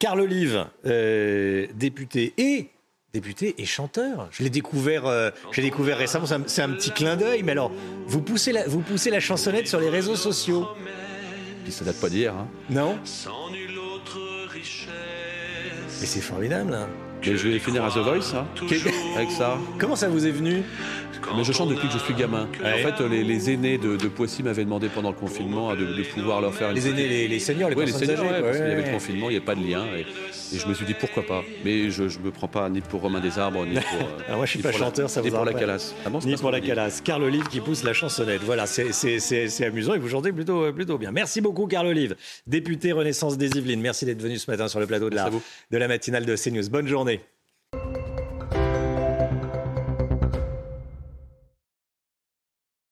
Carl 0.02 0.20
Olive, 0.20 0.66
euh, 0.88 1.68
député 1.76 2.34
et 2.40 2.72
député 3.14 3.54
et 3.60 3.66
chanteur. 3.66 4.30
Je 4.32 4.42
l'ai 4.42 4.50
découvert, 4.50 5.06
euh, 5.06 5.30
j'ai 5.52 5.62
découvert 5.62 5.96
récemment. 5.96 6.26
C'est 6.48 6.64
un, 6.64 6.72
petit 6.72 6.90
clin 6.90 7.16
d'œil. 7.16 7.44
Mais 7.44 7.52
alors, 7.52 7.72
vous 8.08 8.24
poussez 8.24 8.52
la, 8.52 8.68
vous 8.68 8.80
poussez 8.80 9.12
la 9.12 9.20
chansonnette 9.20 9.68
sur 9.68 9.80
les 9.80 9.90
réseaux 9.90 10.16
sociaux. 10.16 10.66
Puis 11.64 11.72
ça 11.72 11.86
date 11.86 12.02
pas 12.02 12.10
d'hier. 12.10 12.34
Hein. 12.34 12.48
Non? 12.72 12.98
Mais 16.00 16.08
c'est 16.08 16.22
formidable. 16.22 16.74
Hein. 16.74 16.90
Mais 17.26 17.38
je 17.38 17.48
vais 17.48 17.60
finir 17.60 17.84
à 17.86 17.90
The 17.90 17.98
Voice, 17.98 18.36
hein, 18.36 18.46
avec 19.16 19.32
ça. 19.32 19.58
Comment 19.78 19.96
ça 19.96 20.10
vous 20.10 20.26
est 20.26 20.32
venu 20.32 20.64
mais 21.36 21.44
je 21.44 21.52
chante 21.52 21.70
depuis 21.70 21.88
que 21.88 21.94
je 21.94 22.00
suis 22.00 22.14
gamin. 22.14 22.48
En 22.64 22.78
fait, 22.78 23.00
les, 23.08 23.52
aînés 23.52 23.78
de, 23.78 24.08
Poissy 24.08 24.44
m'avaient 24.44 24.66
demandé 24.66 24.90
pendant 24.90 25.10
le 25.10 25.16
confinement 25.16 25.74
de, 25.76 26.04
pouvoir 26.14 26.42
leur 26.42 26.54
faire 26.54 26.74
Les 26.74 26.88
aînés, 26.88 27.28
les, 27.28 27.40
seniors, 27.40 27.70
les 27.70 27.76
les 27.76 27.92
seniors, 27.92 28.18
parce 28.42 28.58
qu'il 28.58 28.68
y 28.68 28.72
avait 28.72 28.86
le 28.86 28.92
confinement, 28.92 29.30
il 29.30 29.34
n'y 29.34 29.40
a 29.40 29.46
pas 29.46 29.56
de 29.56 29.64
lien. 29.66 29.86
Et, 29.96 30.06
je 30.54 30.68
me 30.68 30.74
suis 30.74 30.86
dit 30.86 30.94
pourquoi 30.94 31.26
pas. 31.26 31.44
Mais 31.64 31.90
je 31.90 32.04
ne 32.04 32.26
me 32.26 32.32
prends 32.32 32.48
pas 32.48 32.68
ni 32.70 32.82
pour 32.82 33.02
Romain 33.02 33.22
des 33.22 33.40
Arbres, 33.40 33.66
ni 33.66 33.76
pour. 33.76 34.00
Alors 34.26 34.38
moi, 34.38 34.46
je 34.46 34.52
suis 34.52 34.60
pas 34.60 34.74
chanteur, 34.74 35.10
ça 35.10 35.22
vous 35.22 35.28
Ni 35.28 35.34
pour 35.34 35.46
la 35.46 35.54
calasse. 35.54 35.96
Ah 36.06 36.10
ni 36.26 36.36
pour 36.36 36.52
la 36.52 36.60
calasse. 36.60 37.00
Carl 37.02 37.24
Olive 37.24 37.48
qui 37.48 37.62
pousse 37.62 37.84
la 37.84 37.94
chansonnette. 37.94 38.42
Voilà, 38.44 38.66
c'est 38.68 39.64
amusant 39.64 39.94
et 39.94 40.00
vous 40.00 40.10
chantez 40.10 40.32
plutôt, 40.32 40.72
plutôt 40.74 40.98
bien. 40.98 41.12
Merci 41.12 41.40
beaucoup, 41.40 41.68
Carl 41.68 41.88
Olive, 41.88 42.16
député 42.48 42.92
Renaissance 42.92 43.38
des 43.38 43.58
Yvelines. 43.58 43.82
Merci 43.82 44.06
d'être 44.06 44.22
venu 44.22 44.38
ce 44.38 44.50
matin 44.50 44.68
sur 44.68 44.80
le 44.80 44.88
plateau 44.88 45.10
de 45.10 45.16
la, 45.16 45.30
de 45.30 45.78
la 45.78 45.88
matinale 45.88 46.26
de 46.26 46.36
CNews. 46.36 46.70
Bonne 46.70 46.88
journée. 46.88 47.11